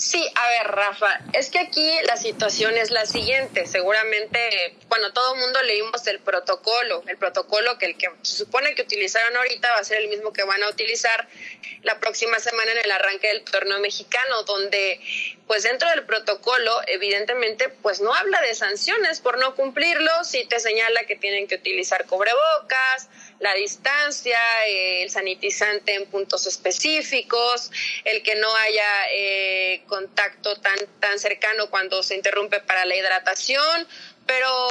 Sí, 0.00 0.26
a 0.34 0.48
ver, 0.48 0.68
Rafa, 0.68 1.20
es 1.34 1.50
que 1.50 1.58
aquí 1.58 1.92
la 2.06 2.16
situación 2.16 2.74
es 2.78 2.90
la 2.90 3.04
siguiente. 3.04 3.66
Seguramente, 3.66 4.74
bueno, 4.88 5.12
todo 5.12 5.34
el 5.34 5.40
mundo 5.40 5.60
leímos 5.62 6.06
el 6.06 6.20
protocolo, 6.20 7.02
el 7.06 7.18
protocolo 7.18 7.76
que 7.76 7.84
el 7.84 7.98
que 7.98 8.08
se 8.22 8.38
supone 8.38 8.74
que 8.74 8.80
utilizaron 8.80 9.36
ahorita 9.36 9.70
va 9.70 9.76
a 9.76 9.84
ser 9.84 9.98
el 9.98 10.08
mismo 10.08 10.32
que 10.32 10.42
van 10.42 10.62
a 10.62 10.70
utilizar 10.70 11.28
la 11.82 12.00
próxima 12.00 12.38
semana 12.40 12.72
en 12.72 12.78
el 12.78 12.90
arranque 12.90 13.28
del 13.28 13.42
torneo 13.42 13.78
mexicano, 13.78 14.42
donde, 14.44 15.02
pues 15.46 15.64
dentro 15.64 15.90
del 15.90 16.04
protocolo, 16.06 16.80
evidentemente, 16.86 17.68
pues 17.68 18.00
no 18.00 18.14
habla 18.14 18.40
de 18.40 18.54
sanciones 18.54 19.20
por 19.20 19.36
no 19.36 19.54
cumplirlo, 19.54 20.24
sí 20.24 20.46
te 20.46 20.60
señala 20.60 21.04
que 21.04 21.16
tienen 21.16 21.46
que 21.46 21.56
utilizar 21.56 22.06
cubrebocas, 22.06 23.10
la 23.40 23.54
distancia, 23.54 24.38
el 24.66 25.10
sanitizante 25.10 25.94
en 25.94 26.06
puntos 26.06 26.46
específicos, 26.46 27.70
el 28.04 28.22
que 28.22 28.34
no 28.36 28.54
haya 28.56 29.06
eh, 29.10 29.82
contacto 29.86 30.56
tan, 30.60 30.78
tan 31.00 31.18
cercano 31.18 31.70
cuando 31.70 32.02
se 32.02 32.14
interrumpe 32.14 32.60
para 32.60 32.84
la 32.84 32.94
hidratación, 32.94 33.88
pero 34.26 34.68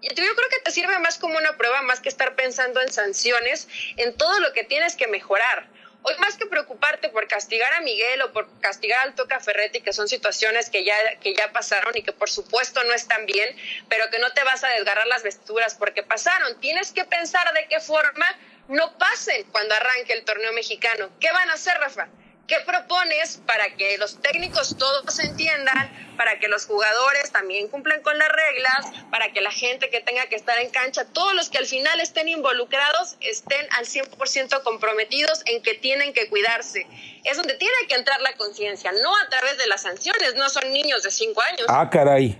yo 0.00 0.14
creo 0.14 0.48
que 0.48 0.60
te 0.64 0.70
sirve 0.70 0.98
más 1.00 1.18
como 1.18 1.36
una 1.36 1.56
prueba, 1.56 1.82
más 1.82 2.00
que 2.00 2.08
estar 2.08 2.36
pensando 2.36 2.80
en 2.80 2.92
sanciones, 2.92 3.68
en 3.96 4.16
todo 4.16 4.38
lo 4.40 4.52
que 4.52 4.64
tienes 4.64 4.94
que 4.94 5.08
mejorar. 5.08 5.66
Hoy 6.08 6.16
más 6.18 6.36
que 6.36 6.46
preocuparte 6.46 7.08
por 7.10 7.28
castigar 7.28 7.72
a 7.74 7.80
Miguel 7.80 8.22
o 8.22 8.32
por 8.32 8.48
castigar 8.60 9.00
al 9.00 9.14
Toca 9.14 9.40
Ferretti, 9.40 9.80
que 9.80 9.92
son 9.92 10.08
situaciones 10.08 10.70
que 10.70 10.84
ya, 10.84 10.94
que 11.20 11.34
ya 11.34 11.52
pasaron 11.52 11.96
y 11.96 12.02
que 12.02 12.12
por 12.12 12.30
supuesto 12.30 12.82
no 12.84 12.94
están 12.94 13.26
bien, 13.26 13.54
pero 13.88 14.10
que 14.10 14.18
no 14.18 14.32
te 14.32 14.42
vas 14.44 14.64
a 14.64 14.68
desgarrar 14.68 15.06
las 15.06 15.22
vestiduras 15.22 15.74
porque 15.74 16.02
pasaron. 16.02 16.58
Tienes 16.60 16.92
que 16.92 17.04
pensar 17.04 17.52
de 17.52 17.66
qué 17.68 17.80
forma 17.80 18.26
no 18.68 18.96
pasen 18.98 19.44
cuando 19.50 19.74
arranque 19.74 20.12
el 20.12 20.24
torneo 20.24 20.52
mexicano. 20.52 21.10
¿Qué 21.20 21.30
van 21.32 21.50
a 21.50 21.54
hacer, 21.54 21.76
Rafa? 21.78 22.08
¿Qué 22.48 22.56
propones 22.64 23.42
para 23.44 23.76
que 23.76 23.98
los 23.98 24.22
técnicos 24.22 24.78
todos 24.78 25.18
entiendan, 25.18 26.16
para 26.16 26.38
que 26.38 26.48
los 26.48 26.64
jugadores 26.64 27.30
también 27.30 27.68
cumplan 27.68 28.00
con 28.00 28.16
las 28.16 28.28
reglas, 28.30 28.86
para 29.10 29.34
que 29.34 29.42
la 29.42 29.50
gente 29.50 29.90
que 29.90 30.00
tenga 30.00 30.24
que 30.30 30.36
estar 30.36 30.58
en 30.58 30.70
cancha, 30.70 31.04
todos 31.04 31.34
los 31.34 31.50
que 31.50 31.58
al 31.58 31.66
final 31.66 32.00
estén 32.00 32.26
involucrados, 32.26 33.16
estén 33.20 33.66
al 33.72 33.84
100% 33.84 34.62
comprometidos 34.62 35.42
en 35.44 35.62
que 35.62 35.74
tienen 35.74 36.14
que 36.14 36.30
cuidarse? 36.30 36.86
Es 37.22 37.36
donde 37.36 37.52
tiene 37.52 37.76
que 37.86 37.96
entrar 37.96 38.18
la 38.22 38.32
conciencia, 38.32 38.92
no 38.92 39.14
a 39.14 39.28
través 39.28 39.58
de 39.58 39.66
las 39.66 39.82
sanciones, 39.82 40.34
no 40.34 40.48
son 40.48 40.72
niños 40.72 41.02
de 41.02 41.10
5 41.10 41.42
años. 41.42 41.66
Ah, 41.68 41.90
caray. 41.90 42.38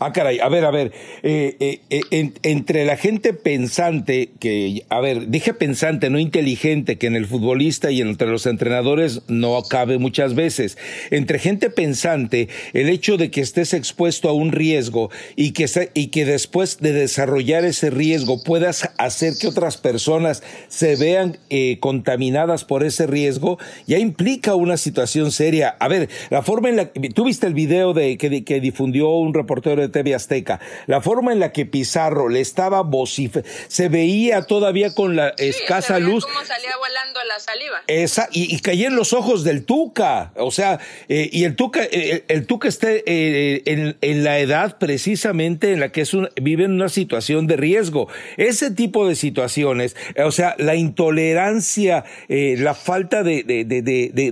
Ah, 0.00 0.12
caray, 0.12 0.40
a 0.40 0.48
ver, 0.48 0.64
a 0.64 0.72
ver, 0.72 0.90
eh, 1.22 1.56
eh, 1.60 1.80
eh, 1.88 2.32
entre 2.42 2.84
la 2.84 2.96
gente 2.96 3.32
pensante, 3.32 4.30
que, 4.40 4.84
a 4.88 5.00
ver, 5.00 5.28
dije 5.28 5.54
pensante, 5.54 6.10
no 6.10 6.18
inteligente, 6.18 6.98
que 6.98 7.06
en 7.06 7.14
el 7.14 7.26
futbolista 7.26 7.92
y 7.92 8.00
entre 8.00 8.26
los 8.26 8.46
entrenadores 8.46 9.22
no 9.28 9.62
cabe 9.62 9.98
muchas 9.98 10.34
veces. 10.34 10.76
Entre 11.12 11.38
gente 11.38 11.70
pensante, 11.70 12.48
el 12.72 12.88
hecho 12.88 13.16
de 13.16 13.30
que 13.30 13.40
estés 13.40 13.72
expuesto 13.72 14.28
a 14.28 14.32
un 14.32 14.50
riesgo 14.50 15.10
y 15.36 15.52
que, 15.52 15.66
y 15.94 16.08
que 16.08 16.24
después 16.24 16.78
de 16.80 16.92
desarrollar 16.92 17.64
ese 17.64 17.90
riesgo 17.90 18.42
puedas 18.42 18.90
hacer 18.98 19.34
que 19.40 19.46
otras 19.46 19.76
personas 19.76 20.42
se 20.66 20.96
vean 20.96 21.38
contaminadas 21.78 22.64
por 22.64 22.82
ese 22.82 23.06
riesgo, 23.06 23.58
ya 23.86 23.98
implica 23.98 24.56
una 24.56 24.76
situación 24.76 25.30
seria. 25.30 25.76
A 25.78 25.86
ver, 25.86 26.08
la 26.30 26.42
forma 26.42 26.68
en 26.68 26.76
la 26.76 26.90
que, 26.90 27.10
tú 27.10 27.24
viste 27.24 27.46
el 27.46 27.54
video 27.54 27.92
de, 27.94 28.18
que, 28.18 28.42
que 28.42 28.60
difundió 28.60 29.10
un 29.10 29.34
reportero 29.34 29.80
de 29.80 29.93
TV 29.94 30.14
Azteca, 30.14 30.60
la 30.86 31.00
forma 31.00 31.32
en 31.32 31.38
la 31.38 31.52
que 31.52 31.66
Pizarro 31.66 32.28
le 32.28 32.40
estaba 32.40 32.82
vociferando, 32.82 33.48
se 33.68 33.88
veía 33.88 34.42
todavía 34.42 34.92
con 34.92 35.14
la 35.14 35.28
escasa 35.38 36.00
luz. 36.00 36.26
Cómo 36.26 36.44
salía 36.44 36.76
volando 36.76 37.20
la 37.28 37.38
saliva. 37.38 37.82
Esa, 37.86 38.28
y, 38.32 38.52
y 38.52 38.58
caía 38.58 38.88
en 38.88 38.96
los 38.96 39.12
ojos 39.12 39.44
del 39.44 39.64
Tuca, 39.64 40.32
o 40.34 40.50
sea, 40.50 40.80
eh, 41.08 41.30
y 41.32 41.44
el 41.44 41.54
Tuca, 41.54 41.84
eh, 41.84 42.24
el 42.26 42.46
Tuca 42.46 42.66
está 42.66 42.88
eh, 42.90 43.62
en, 43.66 43.96
en, 44.00 44.24
la 44.24 44.40
edad 44.40 44.78
precisamente 44.78 45.72
en 45.72 45.78
la 45.78 45.92
que 45.92 46.00
es 46.00 46.12
un, 46.12 46.28
vive 46.42 46.64
en 46.64 46.72
una 46.72 46.88
situación 46.88 47.46
de 47.46 47.56
riesgo. 47.56 48.08
Ese 48.36 48.72
tipo 48.72 49.06
de 49.06 49.14
situaciones, 49.14 49.94
o 50.24 50.32
sea, 50.32 50.56
la 50.58 50.74
intolerancia, 50.74 52.04
la 52.28 52.74
falta 52.74 53.22
de, 53.22 53.44
de, 53.44 53.64
de, 53.64 53.82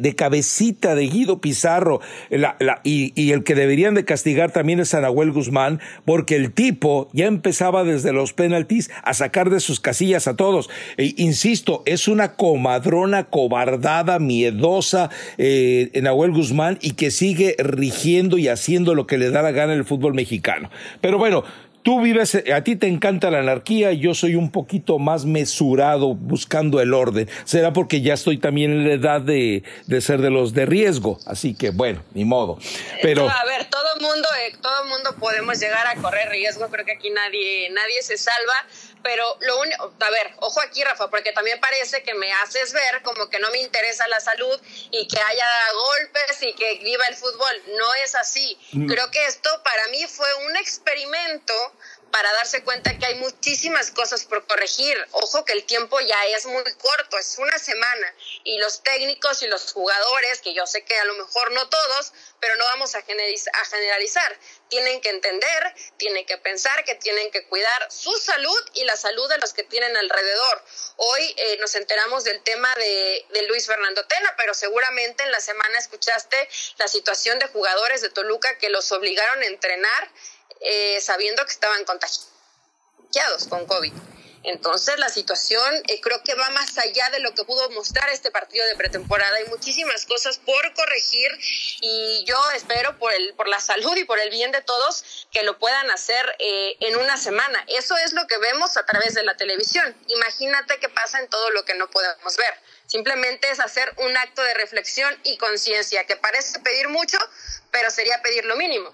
de, 0.01 0.15
cabecita 0.17 0.97
de 0.97 1.07
Guido 1.07 1.41
Pizarro, 1.41 2.01
la, 2.31 2.57
la, 2.59 2.81
y, 2.83 3.13
y 3.15 3.31
el 3.31 3.45
que 3.45 3.55
deberían 3.55 3.95
de 3.95 4.05
castigar 4.05 4.51
también 4.51 4.81
es 4.81 4.93
Anahuel 4.95 5.31
Guzmán, 5.31 5.42
porque 6.05 6.37
el 6.37 6.53
tipo 6.53 7.09
ya 7.13 7.27
empezaba 7.27 7.85
desde 7.85 8.13
los 8.13 8.33
penaltis 8.33 8.91
a 9.03 9.15
sacar 9.15 9.51
de 9.51 9.61
sus 9.61 9.81
casillas 9.81 10.29
a 10.29 10.37
todos. 10.37 10.71
E, 10.97 11.15
insisto, 11.17 11.83
es 11.87 12.09
una 12.09 12.35
comadrona 12.35 13.25
cobardada, 13.25 14.19
miedosa 14.19 15.11
eh, 15.39 15.91
Nahuel 16.03 16.33
Guzmán 16.33 16.79
y 16.81 16.93
que 16.93 17.11
sigue 17.11 17.57
rigiendo 17.59 18.39
y 18.39 18.49
haciendo 18.49 18.95
lo 18.95 19.07
que 19.07 19.19
le 19.19 19.31
da 19.31 19.43
la 19.43 19.53
gana 19.53 19.75
el 19.75 19.85
fútbol 19.85 20.15
mexicano. 20.15 20.71
Pero 21.01 21.19
bueno, 21.19 21.45
Tú 21.83 22.01
vives, 22.01 22.35
a 22.35 22.63
ti 22.63 22.77
te 22.77 22.87
encanta 22.87 23.31
la 23.31 23.41
anarquía, 23.41 23.93
yo 23.93 24.15
soy 24.15 24.37
un 24.37 24.51
poquito 24.51 24.99
más 24.99 25.25
mesurado 25.25 26.15
buscando 26.15 26.81
el 26.81 26.95
orden. 26.95 27.29
Será 27.45 27.73
porque 27.73 28.01
ya 28.01 28.15
estoy 28.15 28.39
también 28.39 28.73
en 28.73 28.87
la 28.87 28.95
edad 28.95 29.21
de, 29.21 29.65
de 29.87 30.01
ser 30.01 30.21
de 30.21 30.31
los 30.31 30.55
de 30.55 30.67
riesgo, 30.67 31.19
así 31.27 31.55
que 31.55 31.71
bueno, 31.71 32.03
ni 32.15 32.25
modo. 32.25 32.59
Pero 33.03 33.29
a 33.29 33.45
ver, 33.45 33.67
todo 33.69 33.83
mundo, 34.01 34.29
eh, 34.47 34.57
todo 34.61 34.85
mundo 34.87 35.15
podemos 35.19 35.59
llegar 35.59 35.87
a 35.87 35.95
correr 36.01 36.29
riesgo. 36.31 36.69
Creo 36.69 36.85
que 36.85 36.93
aquí 36.93 37.11
nadie, 37.11 37.71
nadie 37.71 38.03
se 38.03 38.17
salva 38.17 38.55
pero 39.03 39.37
lo 39.41 39.61
único, 39.61 39.93
a 40.01 40.11
ver, 40.11 40.33
ojo 40.39 40.61
aquí, 40.61 40.83
Rafa, 40.83 41.11
porque 41.11 41.33
también 41.33 41.61
parece 41.61 42.03
que 42.03 42.15
me 42.15 42.33
haces 42.33 42.73
ver 42.73 43.03
como 43.03 43.29
que 43.29 43.39
no 43.39 43.51
me 43.51 43.59
interesa 43.59 44.07
la 44.09 44.21
salud 44.21 44.61
y 44.91 45.07
que 45.09 45.21
haya 45.21 45.47
golpes 45.73 46.43
y 46.43 46.53
que 46.55 46.79
viva 46.83 47.07
el 47.07 47.17
fútbol. 47.17 47.63
No 47.79 47.95
es 48.05 48.15
así. 48.15 48.59
Mm. 48.73 48.87
Creo 48.87 49.11
que 49.11 49.25
esto 49.27 49.51
para 49.63 49.87
mí 49.89 50.05
fue 50.07 50.33
un 50.47 50.57
experimento 50.57 51.55
para 52.13 52.31
darse 52.35 52.63
cuenta 52.63 52.97
que 52.99 53.07
hay 53.07 53.15
muchísimas 53.17 53.91
cosas 53.91 54.25
por 54.27 54.47
corregir. 54.47 54.95
Ojo 55.13 55.45
que 55.47 55.55
el 55.55 55.65
tiempo 55.65 55.99
ya 56.01 56.27
es 56.27 56.45
muy 56.45 56.63
corto, 56.75 57.19
es 57.19 57.39
una 57.39 57.59
semana. 57.59 58.15
Y 58.45 58.59
los 58.59 58.83
técnicos 58.83 59.43
y 59.43 59.49
los 59.49 59.73
jugadores, 59.73 60.43
que 60.43 60.53
yo 60.53 60.67
sé 60.67 60.85
que 60.85 60.97
a 60.97 61.05
lo 61.07 61.15
mejor 61.15 61.51
no 61.53 61.69
todos, 61.71 62.13
pero 62.39 62.55
no 62.57 62.65
vamos 62.67 62.95
a 62.95 63.03
generalizar, 63.03 64.39
tienen 64.69 65.01
que 65.01 65.09
entender, 65.09 65.75
tienen 65.97 66.27
que 66.27 66.37
pensar 66.37 66.85
que 66.85 66.95
tienen 66.97 67.31
que 67.31 67.47
cuidar 67.47 67.91
su 67.91 68.13
salud 68.19 68.71
y 68.75 68.85
la 68.85 68.97
salud 68.97 69.29
de 69.31 69.39
los 69.39 69.55
que 69.55 69.65
tienen 69.65 69.97
alrededor. 69.97 70.63
Hoy 70.97 71.35
eh, 71.37 71.57
nos 71.61 71.75
enteramos 71.77 72.25
del 72.25 72.43
tema 72.43 72.75
de, 72.75 73.27
de 73.31 73.43
Luis 73.45 73.67
Fernando 73.67 74.05
Tena, 74.07 74.35
pero 74.37 74.53
seguramente 74.53 75.23
en 75.23 75.33
la 75.33 75.41
semana 75.41 75.79
escuchaste 75.79 76.49
la 76.77 76.89
situación 76.89 77.39
de 77.39 77.47
jugadores 77.49 78.03
de 78.03 78.11
Toluca 78.11 78.59
que 78.59 78.69
los 78.69 78.93
obligaron 78.93 79.43
a 79.43 79.47
entrenar 79.47 80.11
eh, 80.61 81.01
sabiendo 81.01 81.45
que 81.45 81.53
estaban 81.53 81.85
contagiados 81.85 83.47
con 83.49 83.67
COVID. 83.67 83.93
Entonces 84.45 84.99
la 84.99 85.09
situación 85.09 85.75
eh, 85.89 86.01
creo 86.01 86.23
que 86.25 86.35
va 86.35 86.51
más 86.51 86.77
allá 86.79 87.11
de 87.11 87.21
lo 87.21 87.33
que 87.35 87.45
pudo 87.45 87.71
mostrar 87.71 88.09
este 88.11 88.31
partido 88.31 88.67
de 88.67 88.75
pretemporada. 88.75 89.37
Hay 89.37 89.47
muchísimas 89.47 90.05
cosas 90.07 90.39
por 90.39 90.75
corregir 90.75 91.31
y 91.81 92.25
yo 92.27 92.39
espero 92.57 92.99
por, 92.99 93.13
el, 93.13 93.35
por 93.35 93.49
la 93.49 93.61
salud 93.61 93.97
y 93.97 94.05
por 94.05 94.19
el 94.19 94.31
bien 94.31 94.51
de 94.51 94.63
todos 94.63 95.29
que 95.31 95.43
lo 95.45 95.59
puedan 95.59 95.91
hacer 95.91 96.35
eh, 96.39 96.77
en 96.81 96.97
una 96.97 97.17
semana. 97.17 97.65
Eso 97.69 97.97
es 97.99 98.13
lo 98.13 98.27
que 98.27 98.39
vemos 98.39 98.77
a 98.77 98.85
través 98.85 99.15
de 99.15 99.23
la 99.23 99.37
televisión. 99.37 99.95
Imagínate 100.09 100.79
qué 100.81 100.89
pasa 100.89 101.21
en 101.21 101.29
todo 101.29 101.51
lo 101.51 101.65
que 101.65 101.75
no 101.75 101.89
podemos 101.91 102.37
ver. 102.37 102.55
Simplemente 102.87 103.49
es 103.51 103.61
hacer 103.61 103.93
un 103.99 104.17
acto 104.17 104.43
de 104.43 104.55
reflexión 104.55 105.17
y 105.23 105.39
conciencia, 105.39 106.05
que 106.05 106.17
parece 106.17 106.59
pedir 106.61 106.89
mucho, 106.89 107.19
pero 107.71 107.91
sería 107.91 108.21
pedir 108.23 108.45
lo 108.45 108.57
mínimo. 108.57 108.93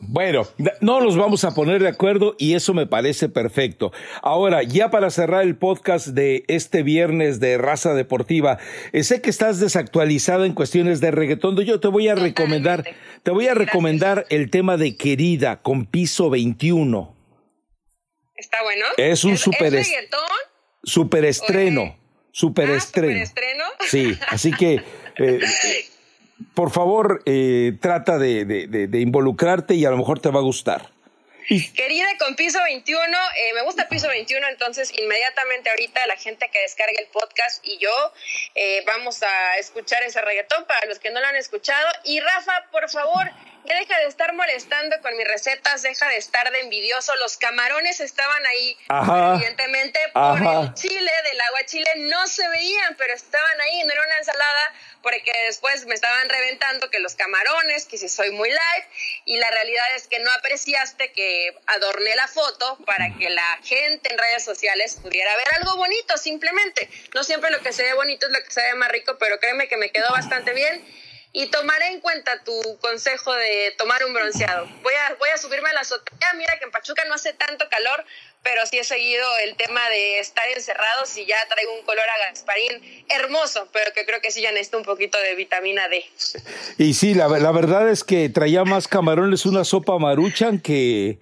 Bueno, 0.00 0.46
no 0.80 1.00
nos 1.00 1.16
vamos 1.16 1.44
a 1.44 1.54
poner 1.54 1.82
de 1.82 1.88
acuerdo 1.88 2.34
y 2.38 2.54
eso 2.54 2.74
me 2.74 2.86
parece 2.86 3.28
perfecto. 3.28 3.92
Ahora, 4.22 4.62
ya 4.62 4.90
para 4.90 5.10
cerrar 5.10 5.42
el 5.42 5.56
podcast 5.56 6.08
de 6.08 6.44
este 6.48 6.82
viernes 6.82 7.40
de 7.40 7.58
raza 7.58 7.94
deportiva, 7.94 8.58
eh, 8.92 9.04
sé 9.04 9.20
que 9.20 9.30
estás 9.30 9.60
desactualizada 9.60 10.46
en 10.46 10.54
cuestiones 10.54 11.00
de 11.00 11.10
reggaetón. 11.10 11.56
Yo 11.64 11.80
te 11.80 11.88
voy 11.88 12.08
a 12.08 12.14
recomendar, 12.14 12.84
te 13.22 13.30
voy 13.30 13.48
a 13.48 13.54
recomendar 13.54 14.26
el 14.30 14.50
tema 14.50 14.76
de 14.76 14.96
Querida 14.96 15.62
con 15.62 15.86
piso 15.86 16.30
21. 16.30 17.16
Está 18.36 18.62
bueno. 18.62 18.84
Es 18.96 19.24
un 19.24 19.36
super, 19.36 19.74
¿Es 19.74 19.92
super 20.84 21.24
estreno. 21.24 21.98
Super 22.30 22.70
ah, 22.70 22.76
estreno. 22.76 23.22
estreno. 23.22 23.64
Sí, 23.88 24.16
así 24.28 24.52
que 24.52 24.74
eh, 25.18 25.40
por 26.54 26.70
favor, 26.70 27.22
eh, 27.26 27.72
trata 27.80 28.18
de, 28.18 28.44
de, 28.44 29.00
involucrarte 29.00 29.74
y 29.74 29.84
a 29.84 29.90
lo 29.90 29.96
mejor 29.96 30.20
te 30.20 30.30
va 30.30 30.40
a 30.40 30.42
gustar. 30.42 30.90
Querida, 31.48 32.06
con 32.18 32.36
Piso 32.36 32.62
21, 32.62 33.02
eh, 33.02 33.54
me 33.54 33.62
gusta 33.62 33.88
Piso 33.88 34.06
21, 34.06 34.48
entonces 34.48 34.92
inmediatamente 34.98 35.70
ahorita 35.70 36.06
la 36.06 36.16
gente 36.16 36.50
que 36.52 36.60
descargue 36.60 36.96
el 37.00 37.06
podcast 37.06 37.66
y 37.66 37.78
yo 37.78 37.90
eh, 38.54 38.82
vamos 38.86 39.22
a 39.22 39.56
escuchar 39.56 40.02
ese 40.02 40.20
reggaetón 40.20 40.66
para 40.66 40.84
los 40.86 40.98
que 40.98 41.10
no 41.10 41.20
lo 41.20 41.26
han 41.26 41.36
escuchado. 41.36 41.88
Y 42.04 42.20
Rafa, 42.20 42.52
por 42.70 42.90
favor, 42.90 43.30
deja 43.64 43.98
de 43.98 44.06
estar 44.06 44.32
molestando 44.34 45.00
con 45.00 45.16
mis 45.16 45.26
recetas, 45.26 45.82
deja 45.82 46.08
de 46.08 46.16
estar 46.16 46.50
de 46.50 46.60
envidioso. 46.60 47.14
Los 47.16 47.36
camarones 47.36 48.00
estaban 48.00 48.44
ahí, 48.46 48.76
evidentemente 48.88 49.98
por 50.12 50.38
el 50.38 50.74
chile, 50.74 51.12
del 51.24 51.40
agua 51.40 51.64
chile, 51.66 51.90
no 51.96 52.26
se 52.26 52.48
veían, 52.48 52.96
pero 52.96 53.14
estaban 53.14 53.60
ahí, 53.60 53.82
no 53.84 53.92
era 53.92 54.02
una 54.02 54.16
ensalada, 54.18 54.74
porque 55.02 55.32
después 55.46 55.86
me 55.86 55.94
estaban 55.94 56.28
reventando 56.28 56.90
que 56.90 56.98
los 57.00 57.14
camarones, 57.14 57.86
que 57.86 57.98
si 57.98 58.08
soy 58.08 58.30
muy 58.30 58.50
light, 58.50 58.84
y 59.24 59.36
la 59.38 59.50
realidad 59.50 59.86
es 59.96 60.08
que 60.08 60.18
no 60.18 60.30
apreciaste 60.32 61.12
que 61.12 61.56
adorné 61.66 62.14
la 62.16 62.28
foto 62.28 62.78
para 62.84 63.14
que 63.18 63.30
la 63.30 63.58
gente 63.62 64.12
en 64.12 64.18
redes 64.18 64.44
sociales 64.44 64.98
pudiera 65.02 65.34
ver 65.36 65.46
algo 65.56 65.76
bonito, 65.76 66.16
simplemente. 66.16 66.88
No 67.14 67.24
siempre 67.24 67.50
lo 67.50 67.60
que 67.60 67.72
se 67.72 67.82
ve 67.82 67.94
bonito 67.94 68.26
es 68.26 68.32
lo 68.32 68.42
que 68.42 68.50
se 68.50 68.62
ve 68.62 68.74
más 68.74 68.90
rico, 68.90 69.16
pero 69.18 69.38
créeme 69.38 69.68
que 69.68 69.76
me 69.76 69.90
quedó 69.90 70.10
bastante 70.10 70.52
bien 70.52 71.07
y 71.32 71.50
tomaré 71.50 71.88
en 71.88 72.00
cuenta 72.00 72.42
tu 72.44 72.78
consejo 72.80 73.34
de 73.34 73.74
tomar 73.78 74.04
un 74.04 74.14
bronceado. 74.14 74.66
Voy 74.82 74.94
a, 74.94 75.14
voy 75.14 75.28
a 75.30 75.36
subirme 75.36 75.68
a 75.70 75.74
la 75.74 75.80
azotea, 75.80 76.32
mira 76.36 76.58
que 76.58 76.64
en 76.64 76.70
Pachuca 76.70 77.04
no 77.06 77.14
hace 77.14 77.32
tanto 77.32 77.68
calor, 77.68 78.04
pero 78.42 78.64
sí 78.66 78.78
he 78.78 78.84
seguido 78.84 79.24
el 79.44 79.56
tema 79.56 79.80
de 79.90 80.18
estar 80.20 80.48
encerrados 80.54 81.16
y 81.16 81.26
ya 81.26 81.36
traigo 81.48 81.74
un 81.74 81.82
color 81.84 82.04
a 82.04 82.28
Gasparín 82.28 83.04
hermoso, 83.08 83.68
pero 83.72 83.92
que 83.92 84.04
creo 84.04 84.20
que 84.20 84.30
sí 84.30 84.42
ya 84.42 84.52
necesito 84.52 84.78
un 84.78 84.84
poquito 84.84 85.18
de 85.18 85.34
vitamina 85.34 85.88
D. 85.88 86.04
Y 86.78 86.94
sí, 86.94 87.14
la, 87.14 87.28
la 87.28 87.52
verdad 87.52 87.88
es 87.88 88.04
que 88.04 88.28
traía 88.28 88.64
más 88.64 88.88
camarones 88.88 89.46
una 89.46 89.64
sopa 89.64 89.98
maruchan 89.98 90.60
que, 90.60 91.18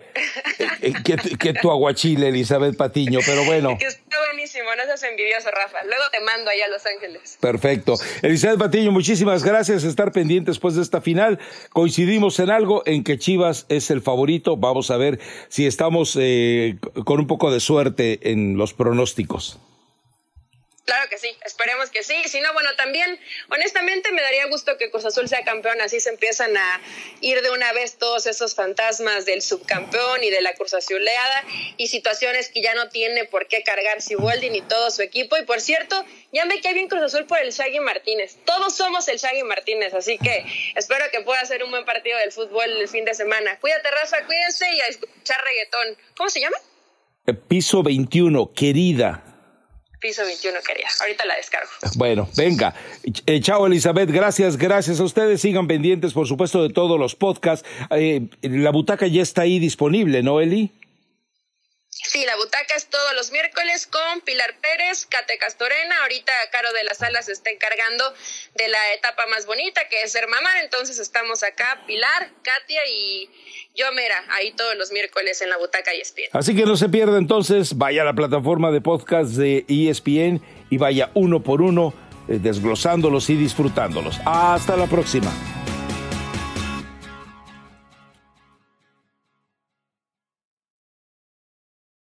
eh, 0.81 0.92
que, 1.05 1.16
que, 1.38 1.55
tu 1.55 1.70
aguachile, 1.70 2.29
Elizabeth 2.29 2.76
Patiño, 2.76 3.20
pero 3.24 3.44
bueno. 3.44 3.76
Está 3.81 4.18
buenísimo, 4.33 4.74
no 4.76 4.85
seas 4.85 5.02
envidioso, 5.02 5.50
Rafa. 5.50 5.85
Luego 5.85 6.05
te 6.11 6.20
mando 6.20 6.50
allá 6.50 6.66
a 6.66 6.68
Los 6.68 6.87
Ángeles. 6.87 7.38
Perfecto. 7.40 7.94
Elizabeth 8.22 8.59
Patiño, 8.59 8.92
muchísimas 8.92 9.44
gracias. 9.44 9.85
Estar 9.85 10.12
pendientes 10.12 10.55
después 10.55 10.74
de 10.74 10.83
esta 10.83 11.00
final. 11.00 11.38
Coincidimos 11.70 12.38
en 12.38 12.50
algo, 12.50 12.83
en 12.87 13.05
que 13.05 13.18
Chivas 13.18 13.66
es 13.68 13.90
el 13.90 14.00
favorito. 14.00 14.57
Vamos 14.57 14.90
a 14.90 14.96
ver 14.96 15.18
si 15.48 15.66
estamos 15.66 16.16
eh, 16.20 16.76
con 17.07 17.21
un 17.21 17.29
poco 17.29 17.53
de 17.53 17.61
suerte 17.61 18.19
en 18.33 18.59
los 18.59 18.75
pronósticos. 18.75 19.61
Claro 20.87 21.09
que 21.09 21.19
sí, 21.19 21.29
esperemos 21.45 21.90
que 21.90 22.03
sí. 22.03 22.14
Si 22.27 22.40
no, 22.40 22.53
bueno, 22.53 22.71
también, 22.77 23.21
honestamente, 23.49 24.11
me 24.11 24.23
daría 24.23 24.47
gusto 24.47 24.77
que 24.77 24.90
Cruz 24.90 25.05
Azul 25.05 25.29
sea 25.29 25.45
campeón. 25.45 25.81
Así 25.81 26.01
se 26.01 26.11
empiezan 26.11 26.57
a 26.57 26.81
ir 27.21 27.42
de 27.42 27.51
una 27.51 27.73
vez 27.73 27.99
todos 27.99 28.27
esos 28.27 28.57
fantasmas 28.57 29.25
del 29.25 29.40
subcampeón 29.40 30.25
y 30.25 30.31
de 30.31 30.40
la 30.42 30.55
Cruz 30.55 30.75
Azuleada 30.75 31.45
y 31.77 31.87
situaciones 31.88 32.51
que 32.51 32.61
ya 32.61 32.75
no 32.75 32.88
tiene 32.88 33.25
por 33.25 33.47
qué 33.47 33.62
cargar 33.62 34.03
Siboldi 34.03 34.51
ni 34.51 34.62
todo 34.62 34.90
su 34.90 35.03
equipo. 35.03 35.37
Y 35.37 35.45
por 35.45 35.61
cierto, 35.61 36.05
ya 36.33 36.45
me 36.45 36.61
quedé 36.61 36.75
bien 36.75 36.88
Cruz 36.88 37.03
Azul 37.03 37.27
por 37.27 37.38
el 37.38 37.53
Shaggy 37.53 37.79
Martínez. 37.79 38.37
Todos 38.45 38.77
somos 38.77 39.07
el 39.07 39.19
Shaggy 39.19 39.45
Martínez, 39.45 39.95
así 39.95 40.19
que 40.19 40.45
espero 40.75 41.05
que 41.12 41.21
pueda 41.21 41.45
ser 41.45 41.62
un 41.62 41.71
buen 41.71 41.85
partido 41.85 42.19
del 42.19 42.33
fútbol 42.33 42.69
el 42.69 42.88
fin 42.88 43.05
de 43.05 43.14
semana. 43.14 43.61
Cuídate, 43.61 43.92
Rafa, 43.92 44.25
cuídense 44.27 44.73
y 44.73 44.81
a 44.81 44.87
escuchar 44.87 45.40
reggaetón. 45.45 45.97
¿Cómo 46.16 46.31
se 46.31 46.40
llama? 46.40 46.57
Piso 47.34 47.82
21, 47.82 48.52
querida. 48.52 49.22
Piso 50.00 50.24
21 50.24 50.58
quería. 50.66 50.86
Ahorita 51.00 51.24
la 51.24 51.36
descargo. 51.36 51.68
Bueno, 51.96 52.28
venga. 52.36 52.74
Eh, 53.26 53.40
chao, 53.40 53.66
Elizabeth. 53.66 54.10
Gracias, 54.10 54.56
gracias 54.56 55.00
a 55.00 55.04
ustedes. 55.04 55.40
Sigan 55.40 55.66
pendientes, 55.66 56.12
por 56.12 56.28
supuesto, 56.28 56.62
de 56.62 56.72
todos 56.72 56.98
los 56.98 57.16
podcasts. 57.16 57.66
Eh, 57.90 58.28
la 58.42 58.70
butaca 58.70 59.06
ya 59.06 59.22
está 59.22 59.42
ahí 59.42 59.58
disponible, 59.58 60.22
¿no, 60.22 60.40
Eli? 60.40 60.72
Sí, 62.04 62.24
la 62.26 62.37
butaca 62.37 62.74
es 62.76 62.87
todos 62.87 63.14
los 63.14 63.32
miércoles 63.32 63.87
con 63.87 64.20
Pilar 64.20 64.54
Pérez, 64.61 65.06
Cate 65.06 65.38
Castorena. 65.38 66.02
Ahorita 66.02 66.32
Caro 66.52 66.72
de 66.72 66.85
las 66.85 66.98
Salas 66.98 67.26
se 67.26 67.32
está 67.32 67.50
encargando 67.50 68.04
de 68.54 68.68
la 68.68 68.78
etapa 68.94 69.26
más 69.26 69.46
bonita, 69.46 69.80
que 69.88 70.02
es 70.02 70.12
ser 70.12 70.28
mamá. 70.28 70.61
Entonces 70.62 70.98
estamos 70.98 71.42
acá, 71.42 71.82
Pilar, 71.87 72.30
Katia 72.42 72.82
y 72.87 73.30
yo, 73.74 73.90
Mera, 73.92 74.24
ahí 74.30 74.52
todos 74.52 74.76
los 74.76 74.92
miércoles 74.92 75.40
en 75.40 75.50
la 75.50 75.56
butaca 75.56 75.92
ESPN. 75.92 76.30
Así 76.32 76.54
que 76.54 76.64
no 76.64 76.76
se 76.76 76.88
pierda 76.88 77.18
entonces, 77.18 77.76
vaya 77.76 78.02
a 78.02 78.04
la 78.04 78.14
plataforma 78.14 78.70
de 78.70 78.80
podcast 78.80 79.30
de 79.30 79.64
ESPN 79.68 80.42
y 80.70 80.78
vaya 80.78 81.11
uno 81.14 81.42
por 81.42 81.62
uno 81.62 81.94
eh, 82.28 82.38
desglosándolos 82.40 83.30
y 83.30 83.37
disfrutándolos. 83.37 84.18
Hasta 84.24 84.76
la 84.76 84.87
próxima. 84.87 85.32